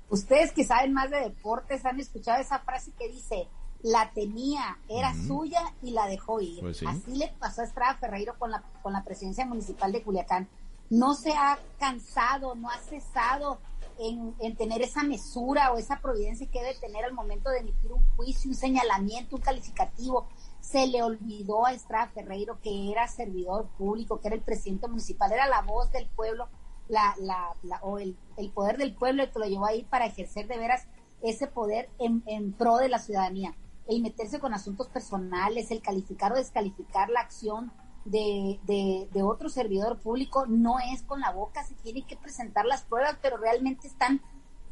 Ustedes 0.08 0.52
que 0.52 0.64
saben 0.64 0.92
más 0.92 1.10
de 1.10 1.20
deportes 1.20 1.84
han 1.84 1.98
escuchado 1.98 2.40
esa 2.40 2.60
frase 2.60 2.92
que 2.92 3.08
dice, 3.08 3.48
la 3.82 4.10
tenía, 4.12 4.78
era 4.88 5.14
suya 5.14 5.60
y 5.82 5.90
la 5.90 6.06
dejó 6.06 6.40
ir. 6.40 6.60
Pues 6.60 6.82
Así 6.86 7.16
le 7.16 7.28
pasó 7.38 7.62
a 7.62 7.64
Estrada 7.64 7.96
Ferreiro 7.96 8.38
con 8.38 8.50
la, 8.50 8.62
con 8.82 8.92
la 8.92 9.04
presidencia 9.04 9.46
municipal 9.46 9.92
de 9.92 10.02
Culiacán. 10.02 10.48
No 10.90 11.14
se 11.14 11.32
ha 11.32 11.58
cansado, 11.78 12.54
no 12.54 12.70
ha 12.70 12.78
cesado 12.78 13.58
en, 13.98 14.34
en, 14.40 14.56
tener 14.56 14.82
esa 14.82 15.02
mesura 15.02 15.72
o 15.72 15.78
esa 15.78 16.00
providencia 16.00 16.48
que 16.50 16.60
debe 16.60 16.78
tener 16.78 17.04
al 17.04 17.12
momento 17.12 17.50
de 17.50 17.60
emitir 17.60 17.92
un 17.92 18.04
juicio, 18.16 18.50
un 18.50 18.56
señalamiento, 18.56 19.36
un 19.36 19.42
calificativo. 19.42 20.28
Se 20.60 20.86
le 20.86 21.02
olvidó 21.02 21.66
a 21.66 21.72
Estrada 21.72 22.08
Ferreiro 22.08 22.60
que 22.60 22.92
era 22.92 23.08
servidor 23.08 23.68
público, 23.78 24.20
que 24.20 24.28
era 24.28 24.36
el 24.36 24.42
presidente 24.42 24.88
municipal, 24.88 25.32
era 25.32 25.48
la 25.48 25.62
voz 25.62 25.90
del 25.90 26.06
pueblo 26.08 26.48
la, 26.88 27.14
la, 27.18 27.54
la 27.62 27.78
o 27.82 27.98
el, 27.98 28.16
el, 28.36 28.50
poder 28.50 28.76
del 28.76 28.94
pueblo 28.94 29.30
que 29.30 29.38
lo 29.38 29.46
llevó 29.46 29.66
ahí 29.66 29.84
para 29.84 30.06
ejercer 30.06 30.46
de 30.46 30.58
veras 30.58 30.86
ese 31.22 31.46
poder 31.46 31.88
en, 31.98 32.52
pro 32.52 32.76
de 32.76 32.88
la 32.88 32.98
ciudadanía. 32.98 33.54
El 33.88 34.02
meterse 34.02 34.40
con 34.40 34.54
asuntos 34.54 34.88
personales, 34.88 35.70
el 35.70 35.80
calificar 35.80 36.32
o 36.32 36.36
descalificar 36.36 37.08
la 37.08 37.20
acción 37.20 37.72
de, 38.04 38.60
de, 38.66 39.22
otro 39.22 39.48
servidor 39.48 39.98
público 39.98 40.46
no 40.46 40.76
es 40.92 41.02
con 41.02 41.20
la 41.20 41.32
boca, 41.32 41.64
se 41.64 41.74
tienen 41.74 42.06
que 42.06 42.16
presentar 42.16 42.64
las 42.64 42.82
pruebas, 42.82 43.18
pero 43.20 43.36
realmente 43.36 43.88
están 43.88 44.20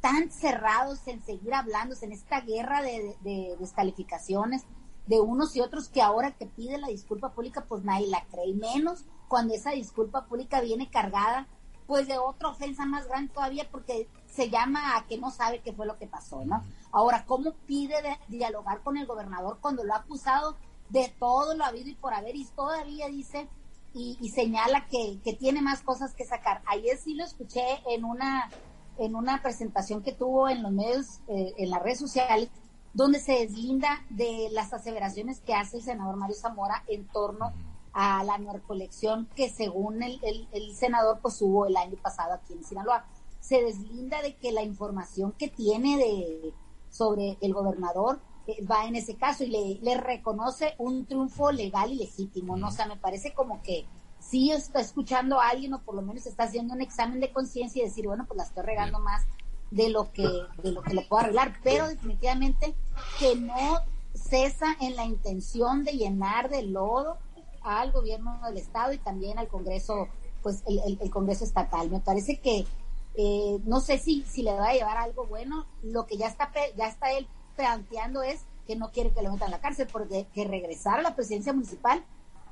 tan 0.00 0.31
cerrados 0.31 1.07
en 1.09 1.24
seguir 1.24 1.55
hablándose 1.55 2.05
en 2.05 2.12
esta 2.12 2.40
guerra 2.42 2.83
de, 2.83 3.16
de, 3.22 3.57
descalificaciones 3.59 4.62
de 5.07 5.20
unos 5.20 5.57
y 5.57 5.61
otros 5.61 5.88
que 5.88 6.03
ahora 6.03 6.33
que 6.33 6.46
pide 6.46 6.79
la 6.79 6.88
disculpa 6.88 7.33
pública 7.33 7.64
pues 7.66 7.85
nadie 7.85 8.07
la 8.07 8.24
cree, 8.27 8.55
menos 8.55 9.05
cuando 9.29 9.55
esa 9.55 9.70
disculpa 9.70 10.27
pública 10.27 10.61
viene 10.61 10.90
cargada 10.90 11.48
pues 11.87 12.09
de 12.09 12.18
otra 12.18 12.49
ofensa 12.49 12.87
más 12.87 13.07
grande 13.09 13.33
todavía 13.33 13.68
porque 13.70 14.09
se 14.27 14.51
llama 14.51 14.97
a 14.97 15.07
que 15.07 15.18
no 15.18 15.31
sabe 15.31 15.61
qué 15.61 15.73
fue 15.73 15.87
lo 15.87 15.99
que 15.99 16.07
pasó, 16.07 16.44
¿no? 16.44 16.62
Ahora, 16.90 17.25
¿cómo 17.27 17.53
pide 17.66 17.94
dialogar 18.29 18.83
con 18.83 18.97
el 18.97 19.07
gobernador 19.07 19.59
cuando 19.61 19.85
lo 19.85 19.94
ha 19.94 19.99
acusado 19.99 20.57
de 20.88 21.12
todo 21.18 21.55
lo 21.55 21.64
habido 21.64 21.88
y 21.88 21.94
por 21.94 22.14
haber 22.14 22.37
y 22.37 22.44
todavía 22.44 23.09
dice 23.09 23.49
y, 23.97 24.29
señala 24.31 24.88
que, 24.88 25.20
que, 25.23 25.35
tiene 25.35 25.62
más 25.62 25.83
cosas 25.83 26.14
que 26.14 26.25
sacar? 26.25 26.62
Ayer 26.66 26.99
sí 26.99 27.14
lo 27.14 27.25
escuché 27.25 27.62
en 27.87 28.05
una 28.05 28.51
en 28.99 29.14
una 29.14 29.42
presentación 29.42 30.03
que 30.03 30.12
tuvo 30.12 30.49
en 30.49 30.62
los 30.62 30.73
medios, 30.73 31.20
eh, 31.29 31.53
en 31.59 31.70
las 31.70 31.83
redes 31.83 31.99
sociales, 31.99 32.49
donde 32.92 33.18
se 33.18 33.33
deslinda 33.33 34.05
de 34.11 34.49
las 34.53 34.73
aseveraciones 34.73 35.40
que 35.40 35.55
hace 35.55 35.79
el 35.79 35.83
senador 35.83 36.16
Mario 36.16 36.37
Zamora 36.37 36.85
en 36.87 37.07
torno 37.09 37.53
a 37.94 38.24
la 38.24 38.37
narcolección 38.38 39.28
que 39.37 39.48
según 39.48 40.02
el, 40.02 40.20
el, 40.52 40.74
senador 40.74 41.20
pues 41.22 41.40
hubo 41.40 41.66
el 41.66 41.76
año 41.76 41.96
pasado 42.02 42.35
aquí 42.35 42.52
en 42.52 42.64
Sinaloa. 42.64 43.07
Se 43.40 43.62
deslinda 43.62 44.20
de 44.20 44.35
que 44.35 44.50
la 44.50 44.62
información 44.62 45.33
que 45.33 45.48
tiene 45.48 45.96
de 45.96 46.52
sobre 46.90 47.38
el 47.40 47.54
gobernador 47.54 48.20
eh, 48.46 48.64
va 48.64 48.87
en 48.87 48.96
ese 48.96 49.14
caso 49.14 49.44
y 49.44 49.48
le, 49.48 49.78
le, 49.80 49.96
reconoce 49.96 50.74
un 50.78 51.07
triunfo 51.07 51.52
legal 51.52 51.92
y 51.92 51.96
legítimo, 51.96 52.57
¿no? 52.57 52.68
O 52.68 52.70
sea, 52.72 52.87
me 52.87 52.96
parece 52.96 53.33
como 53.33 53.62
que 53.62 53.87
sí 54.18 54.50
está 54.50 54.80
escuchando 54.80 55.40
a 55.40 55.48
alguien 55.48 55.74
o 55.74 55.83
por 55.83 55.94
lo 55.94 56.02
menos 56.02 56.26
está 56.26 56.44
haciendo 56.44 56.74
un 56.74 56.83
examen 56.83 57.20
de 57.20 57.33
conciencia 57.33 57.83
y 57.83 57.87
decir, 57.87 58.07
bueno, 58.07 58.24
pues 58.26 58.38
la 58.38 58.44
estoy 58.44 58.64
regando 58.64 58.98
más 58.98 59.22
de 59.70 59.88
lo 59.88 60.12
que 60.12 60.28
de 60.62 60.72
lo 60.72 60.83
que 60.83 60.94
le 60.94 61.02
puedo 61.02 61.22
arreglar, 61.22 61.59
pero 61.62 61.88
definitivamente 61.88 62.74
que 63.18 63.37
no 63.37 63.80
cesa 64.14 64.76
en 64.80 64.96
la 64.96 65.04
intención 65.04 65.85
de 65.85 65.92
llenar 65.92 66.48
de 66.48 66.62
lodo 66.62 67.18
al 67.64 67.90
gobierno 67.90 68.40
del 68.44 68.59
estado 68.59 68.92
y 68.92 68.98
también 68.98 69.38
al 69.38 69.48
Congreso, 69.48 70.09
pues 70.42 70.62
el, 70.66 70.98
el, 71.00 71.11
Congreso 71.11 71.44
estatal. 71.44 71.90
Me 71.90 72.00
parece 72.00 72.38
que 72.40 72.66
eh, 73.14 73.61
no 73.64 73.81
sé 73.81 73.98
si, 73.98 74.22
si 74.22 74.42
le 74.42 74.53
va 74.53 74.68
a 74.68 74.74
llevar 74.74 74.98
algo 74.98 75.27
bueno. 75.27 75.66
Lo 75.83 76.07
que 76.07 76.16
ya 76.16 76.29
está 76.29 76.50
ya 76.77 76.88
está 76.88 77.12
él 77.12 77.27
planteando 77.57 78.22
es 78.22 78.44
que 78.66 78.77
no 78.77 78.90
quiere 78.90 79.12
que 79.12 79.22
lo 79.22 79.33
metan 79.33 79.48
a 79.48 79.53
la 79.53 79.61
cárcel 79.61 79.88
porque 79.90 80.27
que 80.35 80.44
regresar 80.44 80.98
a 80.98 81.03
la 81.03 81.14
presidencia 81.14 81.53
municipal, 81.53 82.05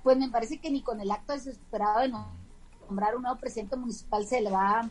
pues 0.02 0.16
me 0.16 0.28
parece 0.28 0.58
que 0.58 0.70
ni 0.70 0.82
con 0.82 1.00
el 1.00 1.10
acto 1.10 1.32
desesperado 1.32 2.00
de 2.00 2.12
nombrar 2.88 3.16
un 3.16 3.22
nuevo 3.22 3.38
presidente 3.38 3.76
municipal 3.76 4.26
se 4.26 4.40
le 4.40 4.50
va 4.50 4.88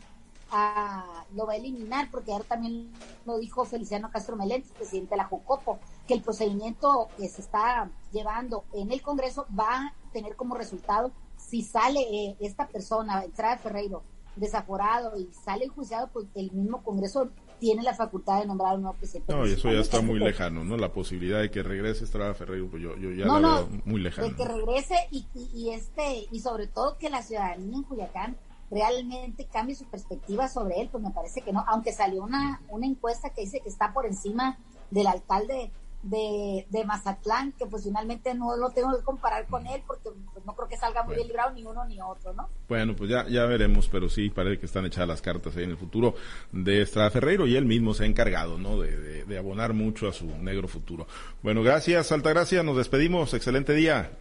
a, 0.52 1.26
lo 1.34 1.46
va 1.46 1.54
a 1.54 1.56
eliminar, 1.56 2.10
porque 2.12 2.34
ahora 2.34 2.44
también 2.44 2.92
lo 3.26 3.38
dijo 3.38 3.64
Feliciano 3.64 4.12
Castro 4.12 4.36
Meléndez, 4.36 4.72
presidente 4.72 5.12
de 5.12 5.18
la 5.18 5.26
Jucopo, 5.26 5.80
que 6.08 6.14
el 6.14 6.22
procedimiento 6.22 7.08
que 7.18 7.30
se 7.30 7.42
está 7.42 7.90
llevando 8.12 8.66
en 8.74 8.92
el 8.92 9.02
Congreso 9.02 9.46
va 9.58 9.94
tener 10.12 10.36
como 10.36 10.56
resultado, 10.56 11.12
si 11.38 11.64
sale 11.64 12.00
eh, 12.02 12.38
esta 12.40 12.68
persona, 12.68 13.24
Estrada 13.24 13.58
Ferreiro, 13.58 14.04
desaforado 14.36 15.18
y 15.18 15.30
sale 15.34 15.66
enjuiciado, 15.66 16.10
pues 16.14 16.28
el 16.36 16.52
mismo 16.52 16.84
Congreso 16.84 17.30
tiene 17.60 17.84
la 17.84 17.94
facultad 17.94 18.40
de 18.40 18.48
nombrar 18.48 18.76
un 18.76 18.84
nuevo 18.84 18.98
presidente. 18.98 19.34
No, 19.34 19.46
y 19.46 19.52
eso 19.52 19.72
ya 19.72 19.80
está 19.80 20.02
muy 20.02 20.20
lejano, 20.20 20.64
¿no? 20.64 20.78
La 20.78 20.92
posibilidad 20.92 21.40
de 21.40 21.52
que 21.52 21.62
regrese 21.62 22.06
Estrada 22.06 22.34
Ferreiro, 22.34 22.68
pues 22.70 22.82
yo, 22.82 22.98
yo 22.98 23.12
ya 23.12 23.26
la 23.26 23.40
veo 23.40 23.70
muy 23.86 24.02
lejano. 24.02 24.30
De 24.30 24.36
que 24.36 24.46
regrese 24.46 24.96
y, 25.12 25.28
y, 25.54 25.70
este, 25.70 26.28
y 26.32 26.40
sobre 26.40 26.68
todo 26.68 26.98
que 26.98 27.10
la 27.10 27.22
ciudadanía 27.22 27.78
en 27.78 27.84
Cuyacán 27.84 28.38
realmente 28.72 29.46
cambie 29.52 29.76
su 29.76 29.86
perspectiva 29.86 30.48
sobre 30.48 30.82
él, 30.82 30.90
pues 30.92 31.04
me 31.04 31.12
parece 31.12 31.42
que 31.42 31.52
no, 31.52 31.64
aunque 31.68 31.92
salió 31.92 32.24
una, 32.24 32.62
una 32.70 32.88
encuesta 32.88 33.30
que 33.30 33.42
dice 33.42 33.60
que 33.60 33.70
está 33.70 33.94
por 33.94 34.06
encima 34.06 34.58
del 34.90 35.08
alcalde 35.08 35.72
de, 36.04 36.66
de 36.70 36.86
Mazatlán, 36.86 37.52
que 37.54 37.66
pues 37.66 37.84
finalmente 37.84 38.34
no 38.34 38.56
lo 38.56 38.72
tengo 38.72 38.96
que 38.98 39.04
comparar 39.04 39.46
con 39.48 39.68
él 39.68 39.84
porque 39.86 40.10
pues, 40.34 40.46
no 40.46 40.56
creo 40.56 40.68
que 40.68 40.78
salga 40.78 41.04
muy 41.04 41.16
bien 41.16 41.28
librado 41.28 41.52
ni 41.52 41.64
uno 41.64 41.86
ni 41.86 42.02
otro, 42.02 42.34
¿no? 42.34 42.50
Bueno, 42.68 42.96
pues 42.96 43.10
ya, 43.10 43.28
ya 43.28 43.46
veremos, 43.46 43.88
pero 43.88 44.10
sí 44.10 44.30
parece 44.30 44.60
que 44.60 44.66
están 44.66 44.86
echadas 44.86 45.08
las 45.08 45.22
cartas 45.22 45.56
ahí 45.56 45.64
en 45.64 45.72
el 45.72 45.78
futuro 45.78 46.16
de 46.52 46.82
Estrada 46.82 47.12
Ferreiro 47.12 47.46
y 47.48 47.56
él 47.56 47.66
mismo 47.66 47.94
se 47.94 48.04
ha 48.04 48.08
encargado, 48.08 48.58
¿no? 48.58 48.80
De, 48.80 49.26
de, 49.26 49.38
abonar 49.38 49.74
mucho 49.74 50.08
a 50.08 50.14
su 50.14 50.26
negro 50.26 50.68
futuro. 50.68 51.08
Bueno, 51.42 51.64
gracias, 51.64 52.12
Altagracia, 52.12 52.64
nos 52.64 52.78
despedimos, 52.78 53.34
excelente 53.34 53.74
día. 53.74 54.12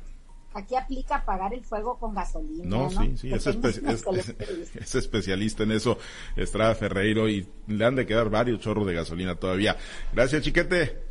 Aquí 0.52 0.74
aplica 0.74 1.24
pagar 1.24 1.54
el 1.54 1.64
fuego 1.64 1.96
con 1.98 2.14
gasolina. 2.14 2.64
No, 2.64 2.90
sí, 2.90 3.16
sí, 3.16 3.32
es, 3.32 3.46
es, 3.46 4.94
especialista 4.94 5.62
en 5.62 5.72
eso, 5.72 5.96
Estrada 6.36 6.74
Ferreiro, 6.74 7.28
y 7.28 7.46
le 7.68 7.84
han 7.84 7.94
de 7.94 8.04
quedar 8.04 8.30
varios 8.30 8.60
chorros 8.60 8.86
de 8.86 8.94
gasolina 8.94 9.36
todavía. 9.36 9.76
Gracias, 10.12 10.42
chiquete. 10.42 11.09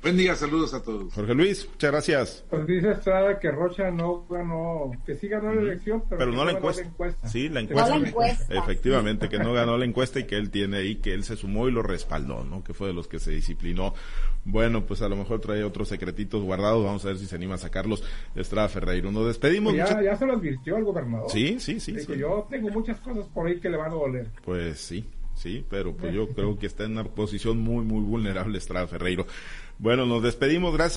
Buen 0.00 0.16
día, 0.16 0.36
saludos 0.36 0.74
a 0.74 0.82
todos. 0.82 1.12
Jorge 1.12 1.34
Luis, 1.34 1.68
muchas 1.68 1.90
gracias. 1.90 2.44
Pues 2.48 2.66
dice 2.68 2.92
Estrada 2.92 3.40
que 3.40 3.50
Rocha 3.50 3.90
no 3.90 4.26
ganó, 4.30 4.92
que 5.04 5.16
sí 5.16 5.26
ganó 5.26 5.52
la 5.52 5.60
elección, 5.60 6.04
pero, 6.08 6.26
no, 6.26 6.44
la 6.44 6.52
encuesta. 6.52 6.88
Sí, 7.26 7.48
la 7.48 7.60
encuesta. 7.60 7.98
Efectivamente, 8.48 9.28
que 9.28 9.40
no 9.40 9.52
ganó 9.52 9.76
la 9.76 9.84
encuesta 9.84 10.20
y 10.20 10.24
que 10.24 10.36
él 10.36 10.50
tiene 10.50 10.76
ahí, 10.78 10.96
que 10.96 11.12
él 11.12 11.24
se 11.24 11.34
sumó 11.34 11.68
y 11.68 11.72
lo 11.72 11.82
respaldó, 11.82 12.44
¿no? 12.44 12.62
Que 12.62 12.74
fue 12.74 12.86
de 12.86 12.94
los 12.94 13.08
que 13.08 13.18
se 13.18 13.32
disciplinó. 13.32 13.92
Bueno, 14.44 14.86
pues 14.86 15.02
a 15.02 15.08
lo 15.08 15.16
mejor 15.16 15.40
trae 15.40 15.64
otros 15.64 15.88
secretitos 15.88 16.44
guardados, 16.44 16.84
vamos 16.84 17.04
a 17.04 17.08
ver 17.08 17.18
si 17.18 17.26
se 17.26 17.34
anima 17.34 17.56
a 17.56 17.58
sacarlos. 17.58 18.04
Estrada 18.36 18.68
Ferreiro, 18.68 19.10
nos 19.10 19.26
despedimos. 19.26 19.74
Pues 19.74 19.90
ya, 19.90 20.00
ya 20.00 20.16
se 20.16 20.26
lo 20.26 20.34
advirtió 20.34 20.76
el 20.76 20.84
gobernador. 20.84 21.28
Sí, 21.28 21.58
sí, 21.58 21.80
sí. 21.80 21.96
Que 22.06 22.16
yo 22.16 22.46
tengo 22.48 22.68
muchas 22.70 23.00
cosas 23.00 23.26
por 23.26 23.48
ahí 23.48 23.58
que 23.58 23.68
le 23.68 23.76
van 23.76 23.90
a 23.90 23.94
doler. 23.94 24.28
Pues 24.44 24.78
sí, 24.78 25.04
sí, 25.34 25.66
pero 25.68 25.92
pues 25.92 26.14
yo 26.14 26.28
creo 26.28 26.56
que 26.56 26.66
está 26.66 26.84
en 26.84 26.92
una 26.92 27.04
posición 27.04 27.58
muy, 27.58 27.84
muy 27.84 28.00
vulnerable 28.00 28.58
Estrada 28.58 28.86
Ferreiro. 28.86 29.26
Bueno, 29.78 30.06
nos 30.06 30.22
despedimos, 30.22 30.72
gracias. 30.74 30.96